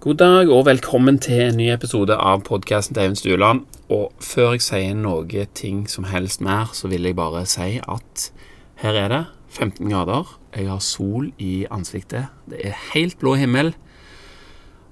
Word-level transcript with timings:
God 0.00 0.14
dag 0.14 0.48
og 0.48 0.62
velkommen 0.64 1.18
til 1.20 1.42
en 1.44 1.58
ny 1.60 1.66
episode 1.74 2.14
av 2.16 2.40
podkasten 2.46 2.94
til 2.96 3.02
Eivind 3.02 3.18
Stueland. 3.20 3.58
Og 3.92 4.14
før 4.24 4.54
jeg 4.54 4.62
sier 4.64 4.94
noe 4.96 5.42
ting 5.52 5.82
som 5.92 6.06
helst 6.08 6.40
mer, 6.40 6.70
så 6.72 6.88
vil 6.88 7.04
jeg 7.04 7.18
bare 7.18 7.42
si 7.44 7.74
at 7.84 8.22
her 8.80 8.96
er 8.96 9.12
det 9.12 9.18
15 9.58 9.90
grader. 9.90 10.30
Jeg 10.56 10.70
har 10.70 10.80
sol 10.80 11.26
i 11.36 11.66
ansiktet. 11.68 12.30
Det 12.48 12.62
er 12.64 12.78
helt 12.94 13.18
blå 13.20 13.34
himmel. 13.42 13.74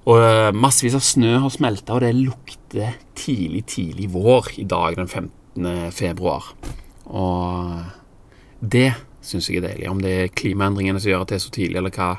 Og 0.05 0.21
eh, 0.27 0.51
massevis 0.53 0.99
av 1.01 1.07
snø 1.09 1.39
har 1.41 1.57
smelta, 1.57 1.97
og 1.97 2.05
det 2.05 2.13
lukter 2.13 3.01
tidlig, 3.17 3.65
tidlig 3.73 4.11
vår 4.13 4.53
i 4.61 4.67
dag 4.69 5.01
den 5.01 5.09
15. 5.09 5.89
februar. 6.03 6.53
Og 7.09 7.81
det 8.61 8.91
syns 9.25 9.49
jeg 9.49 9.63
er 9.63 9.71
deilig. 9.71 9.89
Om 9.89 10.05
det 10.05 10.15
er 10.19 10.37
klimaendringene 10.37 11.01
som 11.01 11.15
gjør 11.15 11.25
at 11.25 11.33
det 11.33 11.41
er 11.41 11.47
så 11.49 11.57
tidlig, 11.57 11.81
eller 11.81 11.97
hva 11.97 12.13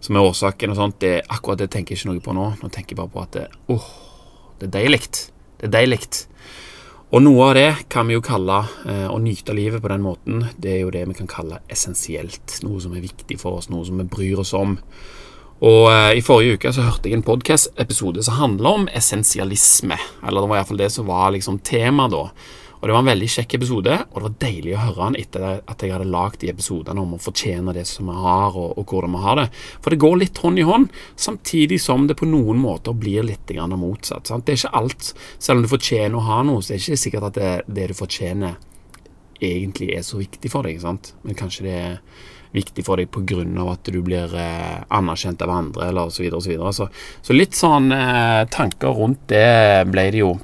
som 0.00 0.16
er 0.16 0.26
årsaken 0.26 0.72
og 0.72 0.78
sånt, 0.78 1.00
det, 1.02 1.14
akkurat 1.28 1.62
det 1.62 1.70
tenker 1.74 1.94
jeg 1.94 2.02
ikke 2.02 2.12
noe 2.12 2.24
på 2.24 2.36
nå. 2.36 2.46
Nå 2.62 2.70
tenker 2.74 2.94
jeg 2.94 3.00
bare 3.00 3.14
på 3.14 3.24
at 3.24 3.36
det, 3.36 3.46
oh, 3.74 3.88
det 4.60 4.68
er 4.68 4.74
deilig. 4.78 5.02
Det 5.58 5.68
er 5.68 5.74
deilig. 5.74 6.00
Og 7.08 7.22
noe 7.24 7.46
av 7.46 7.54
det 7.56 7.68
kan 7.88 8.04
vi 8.08 8.18
jo 8.18 8.24
kalle 8.24 8.58
eh, 8.84 9.06
å 9.08 9.16
nyte 9.22 9.54
livet 9.56 9.80
på 9.80 9.88
den 9.88 10.04
måten. 10.04 10.42
Det 10.60 10.74
er 10.74 10.82
jo 10.82 10.92
det 10.92 11.06
vi 11.08 11.16
kan 11.16 11.30
kalle 11.30 11.62
essensielt. 11.72 12.58
Noe 12.66 12.82
som 12.84 12.92
er 12.92 13.04
viktig 13.04 13.38
for 13.40 13.58
oss, 13.58 13.70
noe 13.72 13.86
som 13.88 13.96
vi 14.00 14.04
bryr 14.12 14.42
oss 14.42 14.52
om. 14.56 14.76
Og 15.64 15.88
eh, 15.88 16.18
I 16.20 16.22
forrige 16.22 16.58
uke 16.58 16.72
så 16.74 16.84
hørte 16.84 17.08
jeg 17.08 17.16
en 17.16 17.26
podkast-episode 17.26 18.22
som 18.26 18.36
handla 18.38 18.74
om 18.76 18.86
essensialisme. 18.92 19.96
Eller 20.20 20.44
det 20.44 20.52
var 20.52 20.60
iallfall 20.60 20.82
det 20.84 20.92
som 20.94 21.08
var 21.08 21.32
liksom 21.34 21.62
temaet 21.64 22.12
da. 22.12 22.26
Og 22.78 22.86
Det 22.86 22.94
var 22.94 23.02
en 23.02 23.10
veldig 23.10 23.28
kjekk 23.32 23.54
episode, 23.58 23.94
og 24.06 24.14
det 24.14 24.24
var 24.24 24.34
deilig 24.44 24.74
å 24.76 24.82
høre 24.84 25.06
den 25.08 25.16
etter 25.18 25.46
at 25.58 25.82
jeg 25.82 25.90
hadde 25.90 26.12
lagd 26.12 26.38
de 26.44 26.50
episodene 26.52 27.02
om 27.02 27.16
å 27.16 27.20
fortjene 27.22 27.74
det 27.74 27.82
som 27.90 28.06
vi 28.06 28.14
har, 28.14 28.54
og, 28.54 28.78
og, 28.78 28.84
hvordan 28.86 29.16
vi 29.16 29.22
har 29.24 29.40
det. 29.40 29.46
For 29.82 29.90
det 29.90 30.00
går 30.04 30.16
litt 30.22 30.38
hånd 30.44 30.62
i 30.62 30.66
hånd, 30.68 30.86
samtidig 31.18 31.80
som 31.82 32.06
det 32.06 32.18
på 32.20 32.28
noen 32.30 32.62
måter 32.62 32.94
blir 32.94 33.26
litt 33.26 33.50
motsatt. 33.74 34.30
Sant? 34.30 34.46
Det 34.46 34.54
er 34.54 34.62
ikke 34.62 34.78
alt. 34.78 35.12
Selv 35.42 35.58
om 35.58 35.66
du 35.66 35.72
fortjener 35.74 36.18
å 36.18 36.26
ha 36.28 36.40
noe, 36.46 36.62
så 36.62 36.72
er 36.72 36.78
det 36.78 36.86
ikke 36.86 37.02
sikkert 37.02 37.30
at 37.32 37.38
det, 37.40 37.52
det 37.66 37.90
du 37.90 37.98
fortjener, 37.98 38.58
egentlig 39.42 39.92
er 39.94 40.02
så 40.06 40.18
viktig 40.18 40.50
for 40.50 40.66
deg. 40.66 40.78
Sant? 40.82 41.14
Men 41.26 41.38
kanskje 41.38 41.66
det 41.66 41.78
er 41.82 41.96
viktig 42.54 42.84
for 42.86 43.00
deg 43.00 43.10
pga. 43.10 43.42
at 43.72 43.90
du 43.90 44.00
blir 44.02 44.34
eh, 44.38 44.84
anerkjent 44.88 45.42
av 45.42 45.50
andre, 45.50 45.88
eller 45.90 46.06
osv. 46.06 46.30
Så, 46.30 46.50
videre, 46.50 46.70
og 46.70 46.74
så, 46.74 46.86
så, 46.86 47.26
så 47.26 47.36
litt 47.36 47.58
sånn 47.58 47.90
eh, 47.92 48.44
tanker 48.54 48.94
rundt 48.94 49.26
det 49.28 49.84
ble 49.90 50.10
det 50.14 50.22
jo 50.22 50.36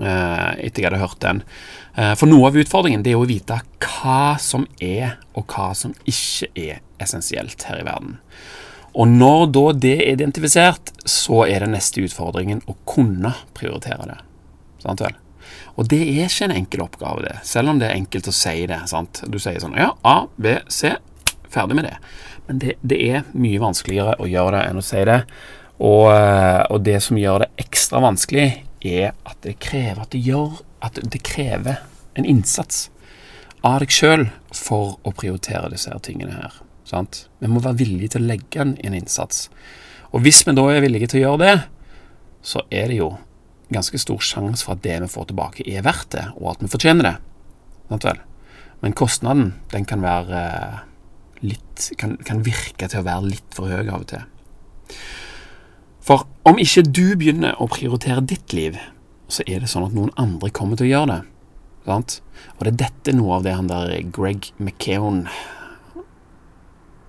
etter 0.00 0.82
jeg 0.82 0.88
hadde 0.88 1.02
hørt 1.02 1.20
den. 1.24 1.42
Eh, 1.98 2.14
for 2.14 2.30
noe 2.30 2.50
av 2.50 2.58
utfordringen 2.60 3.02
det 3.02 3.14
er 3.14 3.20
å 3.20 3.28
vite 3.28 3.58
hva 3.82 4.36
som 4.42 4.66
er, 4.84 5.16
og 5.34 5.50
hva 5.50 5.72
som 5.74 5.94
ikke 6.06 6.50
er 6.54 6.82
essensielt 7.02 7.64
her 7.66 7.80
i 7.80 7.86
verden. 7.86 8.18
Og 8.98 9.10
når 9.10 9.46
da 9.54 9.64
det 9.84 9.96
er 9.98 10.12
identifisert, 10.14 10.92
så 11.08 11.44
er 11.46 11.64
det 11.64 11.72
neste 11.74 12.02
utfordringen 12.06 12.62
å 12.70 12.76
kunne 12.88 13.34
prioritere 13.54 14.08
det. 14.10 14.20
Sant 14.82 15.02
vel? 15.02 15.16
Og 15.78 15.86
det 15.90 16.00
er 16.02 16.26
ikke 16.26 16.48
en 16.48 16.56
enkel 16.56 16.82
oppgave, 16.82 17.22
det. 17.26 17.36
Selv 17.46 17.72
om 17.72 17.78
det 17.78 17.88
er 17.88 17.98
enkelt 17.98 18.30
å 18.30 18.34
si 18.34 18.64
det. 18.66 18.80
sant? 18.90 19.22
Du 19.30 19.38
sier 19.38 19.60
sånn 19.62 19.76
Ja, 19.78 19.92
A, 20.02 20.26
B, 20.36 20.56
C. 20.70 20.96
Ferdig 21.48 21.78
med 21.78 21.86
det. 21.86 21.96
Men 22.48 22.62
det, 22.62 22.74
det 22.82 22.98
er 23.04 23.28
mye 23.38 23.62
vanskeligere 23.62 24.16
å 24.18 24.26
gjøre 24.28 24.56
det 24.56 24.64
enn 24.70 24.80
å 24.80 24.84
si 24.84 25.04
det. 25.06 25.20
Og, 25.78 26.08
eh, 26.10 26.64
og 26.74 26.82
det 26.86 26.98
som 27.04 27.20
gjør 27.20 27.44
det 27.44 27.52
ekstra 27.62 28.02
vanskelig, 28.02 28.48
er 28.84 29.14
at 29.28 29.40
det 29.42 29.58
krever 29.62 30.04
at 30.04 30.12
det 30.14 30.20
gjør 30.22 30.60
At 30.84 31.00
det 31.02 31.22
krever 31.26 31.80
en 32.14 32.26
innsats 32.28 32.88
av 33.66 33.80
deg 33.82 33.90
sjøl 33.90 34.28
for 34.54 34.98
å 35.02 35.10
prioritere 35.10 35.70
disse 35.72 35.90
her 35.90 35.98
tingene 35.98 36.36
her. 36.36 36.60
Sant? 36.86 37.24
Vi 37.42 37.50
må 37.50 37.58
være 37.62 37.80
villige 37.80 38.14
til 38.14 38.22
å 38.22 38.28
legge 38.30 38.62
en 38.62 38.94
innsats. 38.94 39.48
Og 40.14 40.22
hvis 40.22 40.44
vi 40.46 40.54
da 40.54 40.64
er 40.70 40.84
villige 40.84 41.10
til 41.10 41.20
å 41.20 41.24
gjøre 41.24 41.40
det, 41.42 41.56
så 42.46 42.62
er 42.70 42.86
det 42.92 43.00
jo 43.00 43.10
ganske 43.74 43.98
stor 44.00 44.22
sjanse 44.24 44.64
for 44.64 44.76
at 44.76 44.84
det 44.86 44.96
vi 45.02 45.10
får 45.10 45.28
tilbake, 45.32 45.66
er 45.66 45.84
verdt 45.84 46.12
det, 46.14 46.24
og 46.38 46.52
at 46.54 46.62
vi 46.62 46.70
fortjener 46.72 47.08
det. 47.10 47.14
Sant 47.90 48.06
vel? 48.08 48.22
Men 48.82 48.94
kostnaden, 48.96 49.52
den 49.72 49.88
kan 49.88 50.04
være 50.06 50.42
litt 51.42 51.90
kan, 51.98 52.16
kan 52.26 52.42
virke 52.46 52.88
til 52.90 53.02
å 53.02 53.06
være 53.06 53.32
litt 53.34 53.54
for 53.54 53.70
høy 53.70 53.86
av 53.86 54.00
og 54.00 54.08
til. 54.10 54.24
For 56.08 56.24
om 56.48 56.56
ikke 56.56 56.86
du 56.88 57.04
begynner 57.20 57.58
å 57.60 57.66
prioritere 57.68 58.22
ditt 58.24 58.54
liv, 58.56 58.78
så 59.28 59.44
er 59.44 59.60
det 59.60 59.68
sånn 59.68 59.84
at 59.84 59.92
noen 59.92 60.14
andre 60.16 60.48
kommer 60.56 60.78
til 60.80 60.86
å 60.86 60.92
gjøre 60.94 61.10
det. 61.10 61.18
Sant? 61.84 62.14
Og 62.56 62.64
det 62.64 62.70
er 62.70 62.78
dette 62.86 63.12
noe 63.18 63.36
av 63.36 63.44
det 63.44 63.52
han 63.58 63.68
der 63.68 63.92
Greg 64.16 64.48
McKeown, 64.56 65.26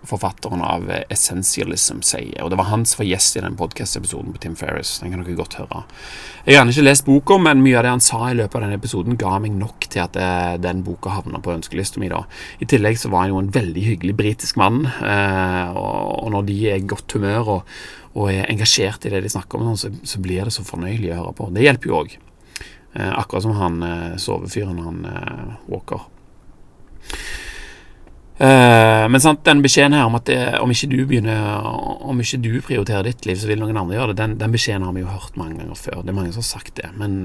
forfatteren 0.10 0.64
av 0.66 0.90
Essentialism, 1.10 2.02
sier. 2.06 2.42
Og 2.44 2.52
det 2.52 2.58
var 2.60 2.70
han 2.72 2.86
som 2.90 3.04
var 3.04 3.10
gjest 3.10 3.38
i 3.38 3.44
den 3.46 3.58
podkast-episoden 3.60 4.34
på 4.34 4.42
Tim 4.44 4.56
Ferris. 4.60 4.98
Den 5.04 5.14
kan 5.14 5.24
dere 5.24 5.38
godt 5.38 5.60
høre. 5.60 5.84
Jeg 6.48 6.58
har 6.58 6.72
ikke 6.72 6.86
lest 6.86 7.06
boka, 7.08 7.38
men 7.42 7.62
mye 7.64 7.78
av 7.78 7.86
det 7.86 7.94
han 7.94 8.04
sa 8.04 8.24
i 8.30 8.38
løpet 8.38 8.58
av 8.58 8.66
den 8.66 8.78
episoden, 8.78 9.20
ga 9.20 9.36
meg 9.44 9.54
nok 9.58 9.86
til 9.92 10.04
at 10.04 10.18
eh, 10.20 10.58
den 10.62 10.82
boka 10.88 11.14
havna 11.14 11.42
på 11.44 11.54
ønskelista 11.54 12.02
mi. 12.02 12.10
I 12.10 12.68
tillegg 12.70 12.98
så 12.98 13.12
var 13.14 13.26
han 13.26 13.36
jo 13.36 13.42
en 13.44 13.54
veldig 13.54 13.86
hyggelig 13.86 14.16
britisk 14.18 14.60
mann, 14.62 14.82
eh, 14.88 15.78
og 15.78 16.32
når 16.34 16.48
de 16.50 16.60
er 16.72 16.82
i 16.82 16.90
godt 16.90 17.18
humør 17.18 17.56
og 17.60 17.80
og 18.20 18.32
er 18.34 18.48
engasjert 18.50 19.06
i 19.06 19.12
det 19.14 19.20
de 19.22 19.30
snakker 19.30 19.62
om, 19.62 19.76
så, 19.78 19.92
så 20.04 20.18
blir 20.20 20.42
det 20.44 20.52
så 20.52 20.64
fornøyelig 20.66 21.12
å 21.14 21.20
høre 21.20 21.34
på. 21.38 21.46
Det 21.54 21.62
hjelper 21.62 21.92
jo 21.92 22.00
òg. 22.00 22.16
Eh, 22.98 23.12
akkurat 23.14 23.46
som 23.46 23.54
han 23.56 23.78
sovefyren, 24.20 24.82
han 24.82 24.98
Walker. 25.70 26.08
Eh, 28.40 29.06
men 29.12 29.20
sant, 29.20 29.42
den 29.44 29.60
beskjeden 29.60 29.98
her 29.98 30.06
om 30.08 30.16
at 30.16 30.30
det, 30.30 30.38
om 30.64 30.72
ikke 30.72 30.88
du 30.88 31.02
begynner 31.10 31.66
Om 32.08 32.22
ikke 32.24 32.38
du 32.40 32.54
prioriterer 32.64 33.10
ditt 33.10 33.26
liv, 33.28 33.36
så 33.36 33.50
vil 33.50 33.60
noen 33.60 33.76
andre 33.76 33.98
gjøre 33.98 34.14
det, 34.14 34.22
den, 34.22 34.38
den 34.40 34.54
beskjeden 34.56 34.86
har 34.88 34.96
vi 34.96 35.04
jo 35.04 35.12
hørt 35.12 35.36
mange 35.40 35.60
ganger 35.60 35.76
før. 35.76 36.00
Det 36.06 36.14
er 36.14 36.18
mange 36.22 36.32
som 36.32 36.46
har 36.46 36.48
sagt 36.48 36.78
det. 36.80 36.88
Men, 36.96 37.18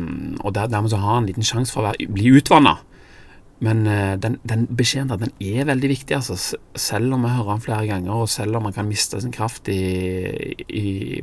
og 0.43 0.57
der, 0.57 0.73
dermed 0.73 0.91
så 0.91 0.99
har 0.99 1.15
han 1.15 1.23
en 1.23 1.31
liten 1.31 1.47
sjanse 1.47 1.71
for 1.71 1.85
å 1.85 1.93
være, 1.93 2.09
bli 2.17 2.35
utvanna. 2.35 2.75
Men 3.65 3.85
uh, 3.87 4.17
den, 4.21 4.41
den 4.43 4.67
beskjeden 4.75 5.13
der, 5.13 5.23
den 5.23 5.33
er 5.39 5.71
veldig 5.71 5.93
viktig, 5.93 6.19
altså. 6.19 6.59
Selv 6.75 7.15
om 7.15 7.23
vi 7.23 7.31
hører 7.31 7.53
den 7.53 7.65
flere 7.65 7.87
ganger, 7.89 8.25
og 8.25 8.29
selv 8.29 8.59
om 8.59 8.67
man 8.67 8.75
kan 8.75 8.91
miste 8.91 9.23
sin 9.23 9.33
kraft 9.33 9.71
i, 9.73 9.79
i, 10.67 11.23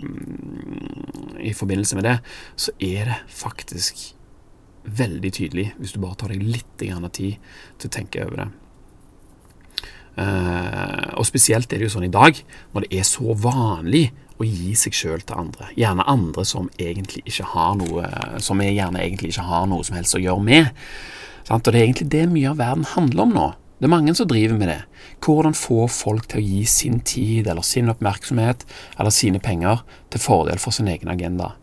i 1.52 1.53
forbindelse 1.58 2.00
med 2.00 2.08
det, 2.08 2.16
så 2.56 2.73
er 2.79 3.12
det 3.12 3.19
faktisk 3.44 4.08
veldig 4.88 5.35
tydelig, 5.35 5.68
hvis 5.78 5.94
du 5.94 6.02
bare 6.02 6.18
tar 6.18 6.31
deg 6.31 6.47
litt 6.47 6.72
tid 6.79 6.96
til 7.12 7.91
å 7.91 7.96
tenke 8.00 8.23
over 8.23 8.46
det. 8.46 8.52
Uh, 10.17 11.16
og 11.17 11.25
spesielt 11.27 11.72
er 11.72 11.79
det 11.79 11.88
jo 11.88 11.94
sånn 11.95 12.09
i 12.09 12.13
dag, 12.13 12.35
når 12.73 12.85
det 12.85 12.99
er 12.99 13.07
så 13.07 13.35
vanlig 13.38 14.09
å 14.41 14.47
gi 14.47 14.73
seg 14.75 14.97
sjøl 14.97 15.23
til 15.23 15.39
andre. 15.44 15.69
Gjerne 15.77 16.07
andre 16.09 16.45
som 16.47 16.69
egentlig 16.81 17.23
ikke 17.29 17.47
har 17.53 17.75
noe 17.79 18.07
Som 18.41 18.61
vi 18.61 18.72
gjerne 18.73 19.03
egentlig 19.03 19.31
ikke 19.31 19.45
har 19.45 19.67
noe 19.69 19.85
som 19.85 19.97
helst 19.97 20.17
å 20.17 20.22
gjøre 20.22 20.44
med. 20.44 20.72
Og 21.51 21.63
det 21.67 21.73
er 21.75 21.83
egentlig 21.83 22.11
det 22.13 22.27
mye 22.31 22.51
av 22.51 22.61
verden 22.61 22.88
handler 22.95 23.25
om 23.25 23.35
nå. 23.35 23.47
Det 23.81 23.88
er 23.88 23.95
mange 23.95 24.13
som 24.13 24.27
driver 24.29 24.57
med 24.59 24.69
det. 24.69 24.81
Hvordan 25.25 25.57
få 25.57 25.88
folk 25.89 26.28
til 26.29 26.38
å 26.38 26.45
gi 26.45 26.66
sin 26.69 26.99
tid 27.01 27.47
eller 27.49 27.66
sin 27.66 27.89
oppmerksomhet 27.89 28.66
eller 28.99 29.13
sine 29.13 29.41
penger 29.41 29.81
til 30.13 30.22
fordel 30.22 30.61
for 30.61 30.75
sin 30.75 30.89
egen 30.91 31.09
agenda. 31.09 31.55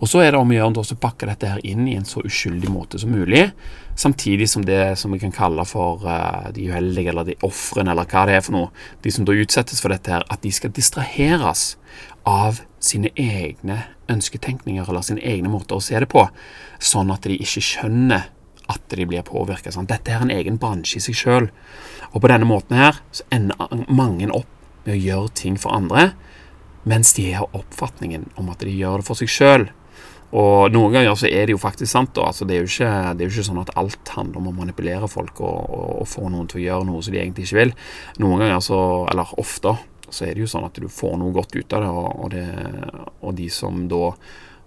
Og 0.00 0.08
Så 0.08 0.22
er 0.24 0.32
det 0.32 0.40
om 0.40 0.50
å 0.50 0.56
gjøre 0.56 0.82
å 0.82 0.98
pakke 1.00 1.28
dette 1.28 1.50
her 1.50 1.60
inn 1.66 1.88
i 1.88 1.96
en 1.98 2.08
så 2.08 2.22
uskyldig 2.24 2.70
måte 2.72 2.98
som 2.98 3.12
mulig, 3.12 3.50
samtidig 3.96 4.48
som 4.48 4.64
det 4.64 4.96
som 4.98 5.12
vi 5.12 5.20
kan 5.20 5.32
kalle 5.32 5.64
for 5.68 6.04
uh, 6.06 6.48
de 6.54 6.70
uheldige, 6.70 7.10
eller 7.12 7.28
de 7.28 7.36
ofrene, 7.44 7.92
eller 7.92 8.08
hva 8.08 8.24
det 8.28 8.38
er 8.38 8.44
for 8.46 8.56
noe, 8.56 8.70
de 9.04 9.12
som 9.12 9.26
da 9.28 9.36
utsettes 9.36 9.82
for 9.82 9.92
dette 9.92 10.12
her, 10.12 10.24
at 10.30 10.40
de 10.42 10.52
skal 10.52 10.72
distraheres 10.72 11.74
av 12.28 12.62
sine 12.80 13.12
egne 13.16 13.82
ønsketenkninger 14.10 14.88
eller 14.88 15.04
sine 15.04 15.24
egne 15.26 15.52
måter 15.52 15.76
å 15.76 15.84
se 15.84 16.00
det 16.00 16.08
på, 16.10 16.26
sånn 16.80 17.12
at 17.12 17.28
de 17.28 17.36
ikke 17.36 17.64
skjønner 17.64 18.30
at 18.70 18.82
de 18.94 19.06
blir 19.08 19.26
påvirka. 19.26 19.72
Dette 19.84 20.14
er 20.14 20.24
en 20.24 20.32
egen 20.32 20.58
bransje 20.62 21.00
i 21.00 21.04
seg 21.04 21.18
sjøl. 21.18 21.50
Og 22.12 22.22
på 22.22 22.30
denne 22.30 22.48
måten 22.48 22.78
her 22.78 23.00
så 23.14 23.26
ender 23.34 23.86
mange 23.90 24.30
opp 24.34 24.48
med 24.86 24.94
å 24.94 25.00
gjøre 25.00 25.32
ting 25.38 25.58
for 25.60 25.74
andre, 25.76 26.12
mens 26.88 27.12
de 27.16 27.30
har 27.36 27.50
oppfatningen 27.56 28.30
om 28.40 28.48
at 28.52 28.64
de 28.64 28.72
gjør 28.72 29.00
det 29.00 29.08
for 29.08 29.20
seg 29.20 29.30
sjøl. 29.32 29.68
Og 30.30 30.70
noen 30.70 30.94
ganger 30.94 31.16
så 31.18 31.26
er 31.26 31.48
det 31.48 31.56
jo 31.56 31.60
faktisk 31.60 31.90
sant. 31.90 32.12
da, 32.14 32.28
altså 32.30 32.46
det, 32.46 32.56
er 32.56 32.62
jo 32.62 32.70
ikke, 32.70 32.90
det 33.18 33.24
er 33.24 33.30
jo 33.30 33.34
ikke 33.34 33.48
sånn 33.48 33.62
at 33.64 33.72
alt 33.80 34.12
handler 34.14 34.38
om 34.38 34.50
å 34.52 34.58
manipulere 34.60 35.08
folk 35.10 35.40
og, 35.42 35.56
og, 35.66 35.88
og, 36.02 36.08
få 36.08 36.28
noen 36.30 36.46
til 36.50 36.60
å 36.60 36.66
gjøre 36.68 36.86
noe 36.86 37.02
som 37.02 37.14
de 37.14 37.22
egentlig 37.22 37.48
ikke 37.48 37.58
vil. 37.58 37.72
Noen 38.22 38.44
ganger 38.44 38.62
så, 38.62 38.78
eller 39.10 39.32
ofte, 39.42 39.74
så 40.10 40.26
er 40.26 40.36
det 40.36 40.44
jo 40.44 40.52
sånn 40.52 40.68
at 40.68 40.78
du 40.78 40.86
får 40.90 41.18
noe 41.18 41.34
godt 41.34 41.56
ut 41.58 41.74
av 41.74 41.82
det, 41.82 41.90
og, 41.90 42.30
det, 42.34 42.46
og 43.26 43.34
de 43.38 43.50
som 43.54 43.82
da 43.90 44.12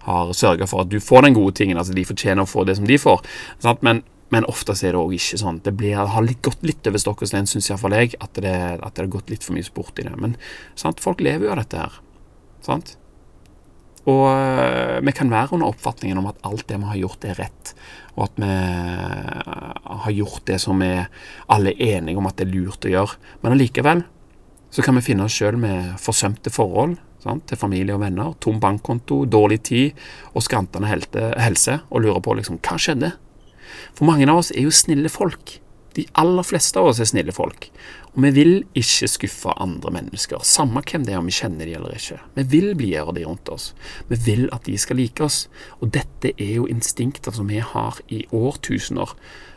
har 0.04 0.34
sørga 0.36 0.68
for 0.68 0.84
at 0.84 0.90
du 0.92 0.98
får 1.00 1.24
den 1.24 1.36
gode 1.36 1.56
tingen. 1.56 1.80
Altså 1.80 1.96
de 1.96 2.04
fortjener 2.04 2.44
å 2.44 2.50
få 2.50 2.66
det 2.68 2.76
som 2.76 2.88
de 2.88 3.00
får. 3.00 3.24
Men, 3.80 4.02
men 4.34 4.46
ofte 4.50 4.74
er 4.74 4.96
det 4.96 4.98
òg 4.98 5.14
ikke 5.14 5.38
sånn. 5.38 5.60
Det 5.62 5.70
blir, 5.78 5.94
har 5.94 6.26
litt, 6.26 6.40
gått 6.42 6.64
litt 6.66 6.86
over 6.90 6.98
stokk 6.98 7.22
og 7.22 7.30
stein, 7.30 7.46
syns 7.46 7.70
iallfall 7.70 7.94
jeg, 7.94 8.16
at 8.18 8.42
det, 8.42 8.54
at 8.82 8.96
det 8.96 9.04
har 9.04 9.12
gått 9.12 9.30
litt 9.30 9.46
for 9.46 9.54
mye 9.54 9.66
sport 9.66 10.00
i 10.02 10.06
det. 10.08 10.14
Men 10.18 10.34
sant? 10.74 11.02
folk 11.04 11.22
lever 11.22 11.46
jo 11.46 11.54
av 11.54 11.60
dette 11.62 11.78
her. 11.78 12.00
Sant? 12.66 12.96
Og 14.10 14.26
øh, 14.26 14.98
vi 15.06 15.14
kan 15.16 15.30
være 15.32 15.54
under 15.56 15.70
oppfatningen 15.70 16.18
om 16.20 16.26
at 16.32 16.42
alt 16.44 16.66
det 16.68 16.80
vi 16.82 16.90
har 16.90 16.98
gjort, 17.04 17.24
er 17.30 17.38
rett, 17.40 17.72
og 18.16 18.26
at 18.26 18.42
vi 18.42 18.50
øh, 18.50 19.94
har 20.02 20.16
gjort 20.18 20.44
det 20.50 20.58
som 20.60 20.82
vi 20.82 20.90
alle 21.54 21.72
er 21.78 22.00
enige 22.00 22.20
om 22.20 22.28
at 22.28 22.36
det 22.40 22.48
er 22.48 22.52
lurt 22.52 22.84
å 22.84 22.92
gjøre. 22.92 23.22
Men 23.40 23.54
allikevel 23.54 24.04
så 24.74 24.82
kan 24.82 24.98
vi 24.98 25.06
finne 25.06 25.28
oss 25.28 25.38
sjøl 25.38 25.56
med 25.62 25.94
forsømte 26.02 26.50
forhold 26.52 26.98
sant? 27.22 27.46
til 27.48 27.60
familie 27.60 27.94
og 27.94 28.02
venner, 28.02 28.34
tom 28.42 28.58
bankkonto, 28.60 29.22
dårlig 29.30 29.62
tid 29.70 30.06
og 30.34 30.44
skrantende 30.44 30.90
helse, 30.90 31.78
og 31.88 32.04
lurer 32.04 32.24
på 32.24 32.34
liksom 32.40 32.58
hva 32.60 32.76
skjedde? 32.82 33.14
For 33.94 34.08
mange 34.08 34.28
av 34.30 34.42
oss 34.42 34.52
er 34.54 34.66
jo 34.66 34.74
snille 34.74 35.12
folk. 35.12 35.58
De 35.94 36.06
aller 36.18 36.42
fleste 36.42 36.80
av 36.80 36.90
oss 36.90 36.98
er 36.98 37.06
snille 37.06 37.32
folk. 37.34 37.68
Og 38.14 38.22
vi 38.26 38.30
vil 38.34 38.52
ikke 38.78 39.08
skuffe 39.10 39.54
andre 39.62 39.92
mennesker, 39.94 40.42
samme 40.46 40.82
hvem 40.82 41.06
det 41.06 41.14
er 41.14 41.20
om 41.20 41.30
vi 41.30 41.34
kjenner 41.34 41.66
de 41.66 41.76
eller 41.78 41.94
ikke. 41.94 42.18
Vi 42.34 42.44
vil 42.50 42.68
blidgjøre 42.78 43.14
de 43.16 43.24
rundt 43.26 43.50
oss. 43.54 43.72
Vi 44.10 44.18
vil 44.26 44.48
at 44.54 44.66
de 44.66 44.74
skal 44.78 44.98
like 44.98 45.22
oss. 45.22 45.44
Og 45.80 45.92
dette 45.94 46.34
er 46.34 46.56
jo 46.58 46.68
instinkter 46.70 47.34
som 47.34 47.50
vi 47.50 47.62
har 47.62 48.00
i 48.10 48.24
årtusener. 48.34 49.14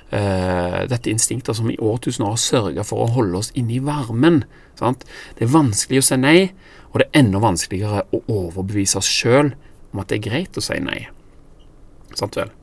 Uh, 0.08 0.86
dette 0.88 1.10
er 1.10 1.18
instinkter 1.18 1.58
som 1.58 1.72
i 1.74 1.80
årtusener 1.84 2.32
har 2.32 2.42
sørga 2.42 2.86
for 2.88 3.04
å 3.04 3.12
holde 3.18 3.42
oss 3.42 3.52
inne 3.58 3.80
i 3.80 3.84
varmen. 3.84 4.44
Sant? 4.80 5.06
Det 5.38 5.48
er 5.48 5.56
vanskelig 5.58 6.04
å 6.04 6.10
si 6.12 6.22
nei, 6.22 6.38
og 6.94 7.02
det 7.02 7.10
er 7.10 7.26
enda 7.26 7.42
vanskeligere 7.44 8.06
å 8.14 8.22
overbevise 8.26 9.02
oss 9.02 9.10
sjøl 9.10 9.52
om 9.92 10.02
at 10.02 10.14
det 10.14 10.22
er 10.22 10.30
greit 10.30 10.58
å 10.58 10.64
si 10.64 10.78
nei. 10.82 11.02
Sant 12.18 12.38
vel? 12.40 12.54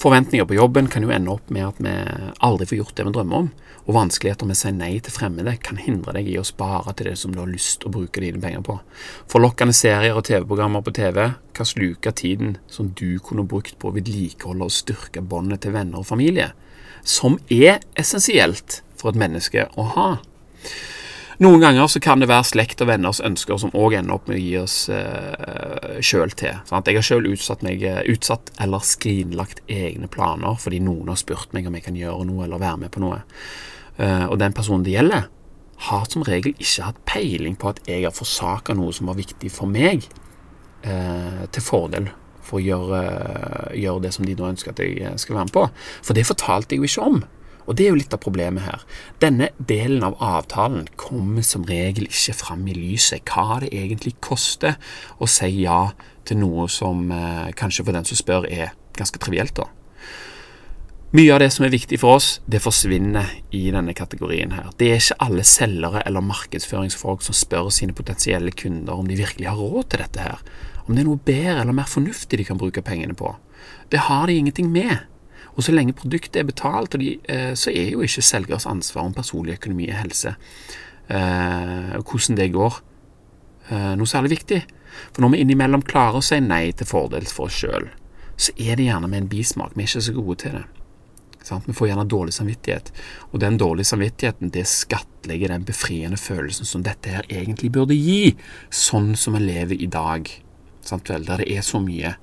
Forventninger 0.00 0.46
på 0.48 0.56
jobben 0.56 0.88
kan 0.92 1.04
jo 1.04 1.12
ende 1.14 1.32
opp 1.32 1.50
med 1.52 1.66
at 1.66 1.80
vi 1.82 1.92
aldri 2.44 2.68
får 2.68 2.78
gjort 2.80 2.96
det 2.98 3.06
vi 3.08 3.14
drømmer 3.16 3.44
om, 3.44 3.50
og 3.82 3.96
vanskeligheter 3.96 4.46
med 4.46 4.54
å 4.56 4.60
si 4.60 4.72
nei 4.76 4.92
til 5.02 5.14
fremmede 5.14 5.56
kan 5.64 5.80
hindre 5.82 6.14
deg 6.14 6.28
i 6.30 6.38
å 6.38 6.46
spare 6.46 6.94
til 6.94 7.10
det 7.10 7.16
som 7.18 7.34
du 7.34 7.40
har 7.42 7.50
lyst 7.50 7.86
å 7.86 7.92
bruke 7.92 8.22
dine 8.22 8.40
penger 8.42 8.62
på. 8.66 8.78
Forlokkende 9.32 9.74
serier 9.74 10.18
og 10.18 10.26
TV-programmer 10.28 10.84
på 10.86 10.94
TV 10.94 11.18
kan 11.56 11.68
sluke 11.68 12.14
tiden 12.14 12.56
som 12.70 12.92
du 12.98 13.18
kunne 13.24 13.46
brukt 13.48 13.78
på 13.82 13.90
å 13.90 13.96
vedlikeholde 13.96 14.68
og 14.68 14.74
styrke 14.74 15.24
båndet 15.24 15.64
til 15.64 15.74
venner 15.74 16.02
og 16.02 16.08
familie, 16.08 16.52
som 17.02 17.40
er 17.50 17.82
essensielt 17.98 18.82
for 18.94 19.10
et 19.10 19.18
menneske 19.18 19.66
å 19.74 19.88
ha. 19.96 20.08
Noen 21.40 21.62
ganger 21.62 21.86
så 21.88 22.00
kan 22.02 22.20
det 22.20 22.28
være 22.28 22.44
slekt 22.44 22.82
og 22.84 22.90
venners 22.90 23.22
ønsker 23.24 23.56
som 23.60 23.72
òg 23.72 23.96
ender 23.96 24.18
opp 24.18 24.28
med 24.28 24.36
å 24.36 24.42
gi 24.42 24.56
oss 24.60 24.76
eh, 24.92 26.00
sjøl 26.04 26.34
til. 26.36 26.58
Sant? 26.68 26.88
Jeg 26.90 27.00
har 27.00 27.06
sjøl 27.06 27.30
utsatt, 27.32 27.64
meg, 27.64 27.84
utsatt 28.12 28.52
eller 28.60 28.84
skrinlagt 28.84 29.62
egne 29.72 30.10
planer 30.12 30.58
fordi 30.60 30.82
noen 30.84 31.12
har 31.12 31.20
spurt 31.20 31.54
meg 31.56 31.68
om 31.68 31.78
jeg 31.78 31.86
kan 31.86 31.96
gjøre 31.96 32.28
noe 32.28 32.44
eller 32.46 32.62
være 32.62 32.84
med 32.84 32.92
på 32.92 33.04
noe. 33.04 33.22
Eh, 33.96 34.26
og 34.28 34.36
den 34.42 34.56
personen 34.56 34.84
det 34.84 34.96
gjelder, 34.96 35.28
har 35.88 36.08
som 36.10 36.24
regel 36.26 36.54
ikke 36.54 36.86
hatt 36.86 37.04
peiling 37.08 37.56
på 37.58 37.72
at 37.72 37.80
jeg 37.88 38.04
har 38.04 38.14
forsaka 38.14 38.76
noe 38.78 38.92
som 38.94 39.08
var 39.10 39.18
viktig 39.18 39.50
for 39.50 39.70
meg, 39.70 40.04
eh, 40.84 41.44
til 41.50 41.64
fordel 41.64 42.10
for 42.42 42.60
å 42.60 42.62
gjøre, 42.62 43.02
gjøre, 43.78 44.02
det 44.04 44.12
som 44.14 44.26
de 44.26 44.34
nå 44.36 44.50
ønsker 44.52 44.74
at 44.74 44.82
jeg 44.82 45.20
skal 45.22 45.38
være 45.38 45.48
med 45.48 45.56
på. 45.56 45.68
For 46.02 46.18
det 46.18 46.26
fortalte 46.28 46.74
jeg 46.74 46.82
jo 46.82 46.90
ikke 46.90 47.08
om. 47.08 47.22
Og 47.66 47.76
det 47.78 47.86
er 47.86 47.92
jo 47.92 47.98
litt 48.00 48.14
av 48.14 48.22
problemet 48.22 48.64
her. 48.66 48.86
Denne 49.22 49.50
delen 49.58 50.02
av 50.06 50.16
avtalen 50.22 50.88
kommer 51.00 51.44
som 51.46 51.66
regel 51.68 52.08
ikke 52.08 52.34
fram 52.36 52.64
i 52.68 52.76
lyset. 52.76 53.22
Hva 53.28 53.60
det 53.62 53.72
egentlig 53.72 54.16
koster 54.24 54.78
å 55.22 55.28
si 55.30 55.50
ja 55.62 55.92
til 56.28 56.42
noe 56.42 56.68
som 56.70 57.10
eh, 57.14 57.52
kanskje 57.58 57.86
for 57.86 57.96
den 57.96 58.06
som 58.08 58.18
spør, 58.18 58.48
er 58.50 58.74
ganske 58.98 59.20
trivielt, 59.22 59.56
da. 59.58 59.68
Mye 61.12 61.28
av 61.34 61.42
det 61.42 61.50
som 61.52 61.66
er 61.66 61.74
viktig 61.74 61.98
for 62.00 62.16
oss, 62.16 62.38
det 62.48 62.62
forsvinner 62.64 63.34
i 63.52 63.66
denne 63.74 63.92
kategorien 63.92 64.54
her. 64.56 64.70
Det 64.80 64.86
er 64.88 65.02
ikke 65.02 65.18
alle 65.26 65.42
selgere 65.44 66.00
eller 66.08 66.24
markedsføringsfolk 66.24 67.20
som 67.26 67.36
spør 67.36 67.68
sine 67.74 67.92
potensielle 67.92 68.54
kunder 68.56 68.96
om 68.96 69.10
de 69.10 69.18
virkelig 69.18 69.50
har 69.50 69.60
råd 69.60 69.90
til 69.92 70.00
dette 70.00 70.24
her. 70.24 70.40
Om 70.86 70.94
det 70.96 71.02
er 71.02 71.08
noe 71.10 71.20
bedre 71.26 71.58
eller 71.60 71.76
mer 71.76 71.90
fornuftig 71.90 72.40
de 72.40 72.46
kan 72.48 72.60
bruke 72.60 72.80
pengene 72.86 73.12
på. 73.18 73.34
Det 73.92 74.06
har 74.08 74.24
de 74.26 74.38
ingenting 74.40 74.72
med. 74.72 75.04
Og 75.52 75.66
så 75.66 75.74
lenge 75.74 75.96
produktet 75.96 76.40
er 76.40 76.48
betalt, 76.48 76.94
eh, 76.94 77.52
så 77.54 77.70
er 77.70 77.92
jo 77.92 78.04
ikke 78.04 78.24
selgers 78.24 78.66
ansvar 78.66 79.04
om 79.04 79.16
personlig 79.16 79.58
økonomi 79.58 79.90
og 79.90 79.98
helse 80.00 80.36
eh, 81.12 81.98
hvordan 82.00 82.38
det 82.38 82.52
går, 82.52 82.78
eh, 83.70 83.94
noe 83.98 84.08
særlig 84.08 84.38
viktig. 84.38 84.62
For 85.12 85.24
når 85.24 85.34
vi 85.34 85.42
innimellom 85.44 85.84
klarer 85.88 86.20
å 86.20 86.24
si 86.24 86.40
nei 86.40 86.70
til 86.76 86.88
fordel 86.88 87.26
for 87.28 87.48
oss 87.48 87.58
sjøl, 87.62 87.88
så 88.36 88.54
er 88.56 88.76
det 88.76 88.88
gjerne 88.88 89.08
med 89.08 89.24
en 89.24 89.32
bismak. 89.32 89.76
Vi 89.76 89.84
er 89.84 89.90
ikke 89.90 90.06
så 90.08 90.16
gode 90.16 90.38
til 90.42 90.56
det. 90.58 90.64
Sant? 91.42 91.66
Vi 91.66 91.74
får 91.74 91.88
gjerne 91.90 92.06
dårlig 92.06 92.34
samvittighet, 92.36 92.92
og 93.32 93.40
den 93.42 93.56
dårlige 93.58 93.90
samvittigheten 93.90 94.52
det 94.54 94.62
skattlegger 94.70 95.50
den 95.50 95.64
befriende 95.66 96.20
følelsen 96.20 96.68
som 96.68 96.84
dette 96.86 97.10
her 97.10 97.26
egentlig 97.28 97.72
burde 97.74 97.98
gi, 97.98 98.36
sånn 98.70 99.16
som 99.18 99.34
vi 99.34 99.42
lever 99.48 99.82
i 99.82 99.90
dag, 99.90 100.30
sant 100.86 101.10
der 101.10 101.42
det 101.42 101.48
er 101.50 101.64
så 101.66 101.80
mye 101.82 102.14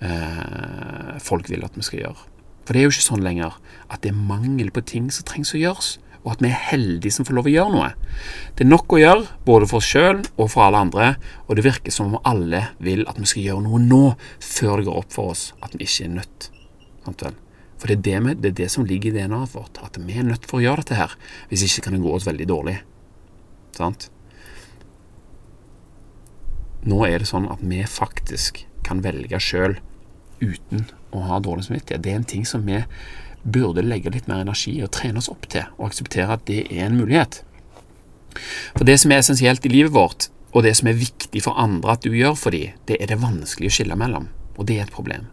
eh, 0.00 1.12
folk 1.20 1.50
vil 1.52 1.66
at 1.66 1.76
vi 1.76 1.84
skal 1.84 2.06
gjøre. 2.06 2.33
For 2.64 2.72
det 2.72 2.80
er 2.80 2.88
jo 2.88 2.94
ikke 2.94 3.10
sånn 3.10 3.24
lenger 3.24 3.58
at 3.92 4.02
det 4.04 4.12
er 4.12 4.26
mangel 4.32 4.72
på 4.74 4.82
ting 4.88 5.10
som 5.12 5.26
trengs 5.28 5.54
å 5.54 5.60
gjøres, 5.60 5.94
og 6.24 6.32
at 6.32 6.42
vi 6.42 6.48
er 6.48 6.62
heldige 6.70 7.12
som 7.12 7.26
får 7.28 7.36
lov 7.36 7.48
å 7.50 7.52
gjøre 7.52 7.72
noe. 7.74 7.90
Det 8.56 8.64
er 8.64 8.70
nok 8.70 8.96
å 8.96 9.00
gjøre, 9.00 9.26
både 9.44 9.68
for 9.68 9.82
oss 9.82 9.90
sjøl 9.92 10.22
og 10.40 10.48
for 10.48 10.64
alle 10.64 10.80
andre, 10.86 11.08
og 11.44 11.58
det 11.58 11.66
virker 11.66 11.92
som 11.92 12.14
om 12.14 12.24
alle 12.24 12.62
vil 12.80 13.04
at 13.10 13.20
vi 13.20 13.28
skal 13.28 13.48
gjøre 13.50 13.66
noe 13.66 13.80
nå, 13.84 14.02
før 14.40 14.80
det 14.80 14.88
går 14.88 15.00
opp 15.02 15.12
for 15.12 15.34
oss 15.34 15.50
at 15.60 15.76
vi 15.76 15.84
ikke 15.84 16.08
er 16.08 16.14
nødt. 16.16 16.48
For 17.04 17.90
det 17.90 17.98
er 17.98 18.04
det, 18.06 18.18
med, 18.24 18.40
det 18.40 18.54
er 18.54 18.58
det, 18.62 18.70
som 18.72 18.88
ligger 18.88 19.12
i 19.12 19.18
DNA-et 19.18 19.52
vårt, 19.52 19.76
at 19.84 20.00
vi 20.00 20.16
er 20.16 20.24
nødt 20.24 20.48
for 20.48 20.62
å 20.62 20.64
gjøre 20.64 20.80
dette 20.80 20.96
her. 20.96 21.16
Hvis 21.50 21.66
ikke 21.66 21.90
kan 21.90 21.98
det 21.98 22.04
gå 22.06 22.14
oss 22.16 22.24
veldig 22.24 22.46
dårlig. 22.48 22.78
Sant? 23.76 24.08
Nå 26.88 27.02
er 27.04 27.20
det 27.20 27.28
sånn 27.28 27.50
at 27.52 27.60
vi 27.60 27.82
faktisk 27.88 28.64
kan 28.84 29.04
velge 29.04 29.40
sjøl 29.40 29.76
uten 30.44 30.86
å 31.14 31.24
ha 31.28 31.40
dårlig 31.42 31.66
samvittighet. 31.68 32.02
Det 32.04 32.12
er 32.12 32.20
en 32.20 32.30
ting 32.34 32.46
som 32.48 32.64
vi 32.66 32.82
burde 33.44 33.84
legge 33.84 34.12
litt 34.12 34.28
mer 34.30 34.42
energi 34.44 34.76
og 34.84 34.92
trene 34.96 35.20
oss 35.20 35.30
opp 35.32 35.48
til, 35.52 35.66
og 35.76 35.90
akseptere 35.90 36.38
at 36.38 36.46
det 36.48 36.64
er 36.70 36.86
en 36.86 36.98
mulighet. 36.98 37.42
For 38.74 38.86
det 38.88 38.98
som 39.02 39.12
er 39.12 39.22
essensielt 39.22 39.66
i 39.66 39.72
livet 39.72 39.94
vårt, 39.94 40.28
og 40.54 40.64
det 40.66 40.74
som 40.78 40.88
er 40.88 40.98
viktig 40.98 41.42
for 41.44 41.58
andre 41.60 41.96
at 41.96 42.06
du 42.06 42.14
gjør 42.14 42.36
for 42.38 42.54
dem, 42.54 42.74
det 42.88 43.00
er 43.00 43.10
det 43.10 43.22
vanskelig 43.22 43.70
å 43.70 43.76
skille 43.78 43.98
mellom, 43.98 44.30
og 44.56 44.68
det 44.68 44.78
er 44.78 44.86
et 44.86 44.94
problem. 44.94 45.28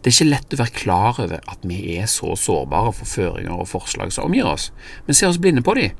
Det 0.00 0.10
er 0.10 0.14
ikke 0.16 0.30
lett 0.32 0.54
å 0.54 0.58
være 0.60 0.76
klar 0.76 1.20
over 1.22 1.44
at 1.52 1.66
vi 1.66 1.78
er 1.94 2.08
så 2.10 2.34
sårbare 2.38 2.92
for 2.96 3.10
føringer 3.10 3.54
og 3.54 3.68
forslag 3.70 4.10
som 4.14 4.26
omgir 4.26 4.48
oss. 4.50 4.70
Vi 5.06 5.14
ser 5.14 5.30
oss 5.30 5.38
blinde 5.42 5.62
på 5.66 5.76
dem. 5.78 5.94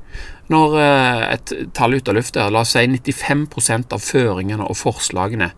Når 0.51 0.75
eh, 0.81 1.21
et 1.37 1.53
tall 1.77 1.95
ut 1.95 2.11
av 2.11 2.17
lufta, 2.17 2.49
la 2.51 2.65
oss 2.65 2.73
si 2.75 2.83
95% 2.83 3.95
av 3.95 4.03
føringene 4.03 4.67
og 4.67 4.75
forslagene 4.79 5.53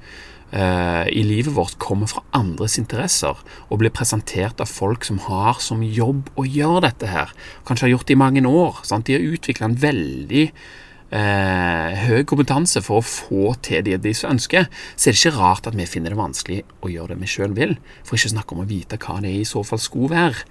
Eh, 0.53 1.07
i 1.09 1.23
livet 1.25 1.53
vårt 1.55 1.79
kommer 1.81 2.05
fra 2.11 2.21
andres 2.37 2.77
interesser 2.77 3.39
og 3.71 3.79
blir 3.81 3.93
presentert 3.93 4.61
av 4.61 4.69
folk 4.69 5.05
som 5.07 5.17
har 5.25 5.57
som 5.65 5.81
jobb 5.81 6.29
å 6.37 6.45
gjøre 6.45 6.83
dette 6.85 7.09
her. 7.09 7.33
Kanskje 7.65 7.87
har 7.87 7.95
gjort 7.95 8.07
det 8.11 8.13
i 8.13 8.21
mange 8.21 8.45
år. 8.45 8.83
Sant? 8.85 9.07
De 9.09 9.17
har 9.17 9.25
utvikla 9.33 9.71
en 9.71 9.79
veldig 9.81 10.43
eh, 10.45 12.05
høy 12.05 12.21
kompetanse 12.29 12.83
for 12.85 13.01
å 13.01 13.07
få 13.07 13.55
til 13.65 13.81
det 13.87 14.03
de 14.05 14.13
som 14.13 14.35
ønsker. 14.35 14.69
Så 14.93 15.09
er 15.09 15.17
det 15.17 15.23
ikke 15.23 15.39
rart 15.39 15.71
at 15.71 15.79
vi 15.79 15.89
finner 15.89 16.13
det 16.13 16.21
vanskelig 16.21 16.61
å 16.85 16.93
gjøre 16.93 17.15
det 17.15 17.23
vi 17.23 17.33
sjøl 17.33 17.57
vil, 17.57 17.79
for 18.05 18.19
ikke 18.19 18.29
å 18.29 18.35
snakke 18.37 18.53
om 18.53 18.61
å 18.61 18.69
vite 18.69 19.01
hva 19.01 19.17
det 19.25 19.33
i 19.33 19.47
så 19.49 19.65
fall 19.65 19.81
skulle 19.81 20.13
være. 20.13 20.45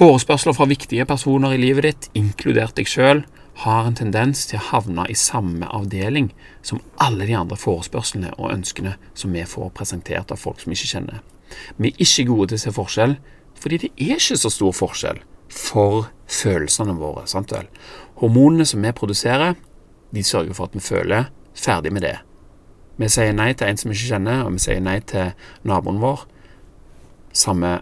Forespørsler 0.00 0.58
fra 0.58 0.66
viktige 0.70 1.06
personer 1.06 1.54
i 1.54 1.62
livet 1.62 1.86
ditt, 1.86 2.10
inkludert 2.18 2.74
deg 2.78 2.90
sjøl, 2.90 3.22
har 3.64 3.86
en 3.86 3.96
tendens 3.96 4.46
til 4.48 4.58
å 4.60 4.66
havne 4.70 5.04
i 5.10 5.16
samme 5.18 5.68
avdeling 5.68 6.30
som 6.66 6.80
alle 7.02 7.26
de 7.28 7.36
andre 7.36 7.58
forespørslene 7.60 8.32
og 8.38 8.52
ønskene 8.54 8.94
som 9.14 9.34
vi 9.36 9.44
får 9.48 9.72
presentert 9.76 10.32
av 10.32 10.40
folk 10.40 10.62
som 10.62 10.72
vi 10.72 10.78
ikke 10.78 10.94
kjenner. 10.94 11.20
Vi 11.76 11.90
er 11.90 12.04
ikke 12.04 12.28
gode 12.30 12.50
til 12.50 12.60
å 12.60 12.64
se 12.64 12.74
forskjell, 12.76 13.16
fordi 13.60 13.82
det 13.82 13.90
er 13.96 14.16
ikke 14.16 14.38
så 14.40 14.52
stor 14.52 14.72
forskjell 14.76 15.20
for 15.50 16.08
følelsene 16.30 16.94
våre. 16.96 17.26
sant 17.26 17.52
vel? 17.52 17.68
Hormonene 18.22 18.66
som 18.66 18.82
vi 18.82 18.92
produserer, 18.96 19.56
de 20.10 20.22
sørger 20.22 20.54
for 20.54 20.70
at 20.70 20.74
vi 20.74 20.84
føler 20.84 21.30
ferdig 21.54 21.92
med 21.92 22.06
det. 22.06 22.16
Vi 23.00 23.08
sier 23.08 23.32
nei 23.32 23.52
til 23.54 23.68
en 23.68 23.78
som 23.80 23.90
vi 23.90 23.96
ikke 23.96 24.14
kjenner, 24.14 24.44
og 24.44 24.54
vi 24.56 24.62
sier 24.62 24.80
nei 24.84 24.98
til 25.00 25.32
naboen 25.64 26.00
vår. 26.02 26.26
Samme 27.32 27.80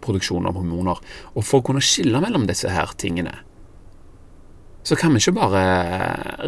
produksjon 0.00 0.46
av 0.48 0.56
hormoner. 0.56 1.00
Og 1.34 1.44
for 1.44 1.60
å 1.60 1.66
kunne 1.66 1.84
skille 1.84 2.20
mellom 2.22 2.46
disse 2.48 2.70
her 2.70 2.92
tingene, 3.00 3.34
så 4.82 4.96
kan 4.96 5.12
vi 5.12 5.20
ikke 5.20 5.36
bare 5.36 5.62